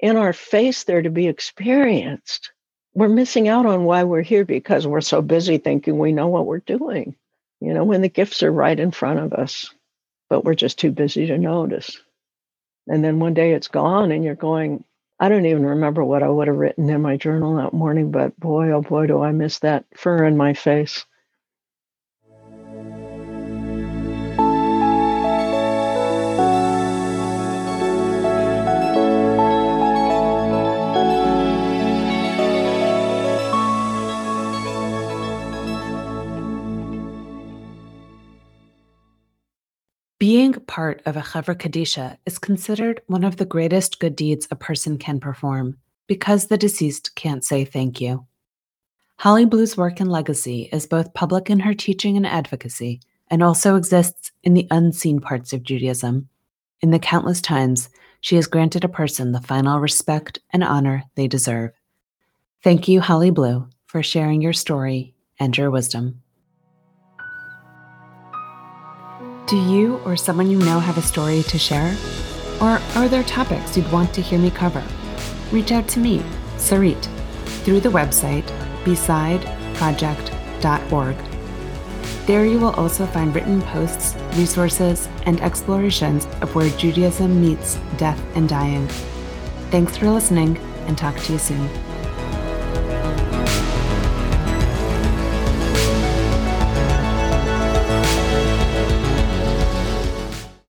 in 0.03 0.17
our 0.17 0.33
face 0.35 0.85
there 0.85 1.03
to 1.03 1.11
be 1.11 1.29
experienced. 1.29 2.53
We're 2.95 3.09
missing 3.09 3.49
out 3.49 3.67
on 3.67 3.85
why 3.85 4.05
we're 4.05 4.23
here 4.23 4.45
because 4.45 4.87
we're 4.87 5.03
so 5.03 5.23
busy 5.23 5.59
thinking 5.59 5.99
we 5.99 6.13
know 6.13 6.29
what 6.29 6.47
we're 6.47 6.59
doing 6.61 7.17
you 7.61 7.75
know 7.75 7.85
when 7.85 8.03
the 8.03 8.09
gifts 8.09 8.43
are 8.43 8.53
right 8.53 8.79
in 8.81 8.91
front 8.93 9.21
of 9.21 9.33
us 9.35 9.67
but 10.31 10.45
we're 10.45 10.55
just 10.55 10.79
too 10.81 10.93
busy 10.93 11.27
to 11.29 11.39
notice. 11.39 12.01
And 12.89 13.05
then 13.05 13.21
one 13.21 13.35
day 13.35 13.53
it's 13.55 13.69
gone 13.69 14.13
and 14.13 14.25
you're 14.25 14.35
going 14.37 14.85
i 15.21 15.29
don't 15.29 15.47
even 15.47 15.67
remember 15.67 16.05
what 16.05 16.23
i 16.23 16.29
would 16.29 16.49
have 16.49 16.57
written 16.57 16.91
in 16.91 17.03
my 17.03 17.17
journal 17.17 17.57
that 17.57 17.75
morning 17.75 18.11
but 18.13 18.39
boy 18.41 18.71
oh 18.73 18.83
boy 18.83 19.07
do 19.07 19.23
i 19.23 19.33
miss 19.33 19.61
that 19.61 19.85
fur 19.97 20.25
in 20.27 20.37
my 20.37 20.55
face 20.55 21.07
Being 40.21 40.53
part 40.53 41.01
of 41.07 41.17
a 41.17 41.23
Chevra 41.23 41.57
Kadisha 41.57 42.19
is 42.27 42.39
considered 42.39 43.01
one 43.07 43.25
of 43.25 43.39
the 43.39 43.47
greatest 43.47 44.01
good 44.01 44.15
deeds 44.15 44.47
a 44.51 44.55
person 44.55 44.99
can 44.99 45.19
perform 45.19 45.79
because 46.07 46.49
the 46.49 46.59
deceased 46.59 47.15
can't 47.15 47.43
say 47.43 47.65
thank 47.65 48.03
you. 48.03 48.27
Holly 49.17 49.47
Blue's 49.47 49.79
work 49.79 49.99
and 49.99 50.13
legacy 50.13 50.69
is 50.73 50.85
both 50.85 51.15
public 51.15 51.49
in 51.49 51.61
her 51.61 51.73
teaching 51.73 52.19
and 52.19 52.27
advocacy, 52.27 53.01
and 53.29 53.43
also 53.43 53.77
exists 53.77 54.31
in 54.43 54.53
the 54.53 54.69
unseen 54.71 55.21
parts 55.21 55.55
of 55.55 55.63
Judaism, 55.63 56.29
in 56.83 56.91
the 56.91 56.99
countless 56.99 57.41
times 57.41 57.89
she 58.21 58.37
has 58.37 58.47
granted 58.47 58.85
a 58.85 58.91
person 58.91 59.33
the 59.33 59.41
final 59.41 59.81
respect 59.81 60.39
and 60.51 60.63
honor 60.63 61.03
they 61.15 61.29
deserve. 61.29 61.71
Thank 62.63 62.89
you, 62.89 63.01
Holly 63.01 63.31
Blue, 63.31 63.71
for 63.87 64.03
sharing 64.03 64.43
your 64.43 64.53
story 64.53 65.15
and 65.39 65.57
your 65.57 65.71
wisdom. 65.71 66.21
Do 69.51 69.57
you 69.57 69.97
or 70.05 70.17
someone 70.17 70.49
you 70.49 70.61
know 70.61 70.79
have 70.79 70.97
a 70.97 71.03
story 71.03 71.43
to 71.43 71.59
share? 71.59 71.97
Or 72.61 72.81
are 72.95 73.09
there 73.09 73.25
topics 73.25 73.77
you'd 73.77 73.91
want 73.91 74.15
to 74.15 74.23
hear 74.23 74.39
me 74.39 74.49
cover? 74.49 74.85
Reach 75.51 75.73
out 75.73 75.89
to 75.89 75.99
me, 75.99 76.23
Sarit, 76.57 77.05
through 77.65 77.81
the 77.81 77.89
website 77.89 78.47
besideproject.org. 78.85 81.17
There 82.27 82.47
you 82.47 82.61
will 82.61 82.75
also 82.75 83.07
find 83.07 83.35
written 83.35 83.61
posts, 83.63 84.15
resources, 84.37 85.09
and 85.27 85.41
explorations 85.41 86.27
of 86.43 86.55
where 86.55 86.71
Judaism 86.79 87.41
meets 87.41 87.77
death 87.97 88.23
and 88.37 88.49
dying. 88.49 88.87
Thanks 89.73 89.97
for 89.97 90.09
listening, 90.09 90.59
and 90.87 90.97
talk 90.97 91.17
to 91.17 91.33
you 91.33 91.41
soon. 91.41 91.69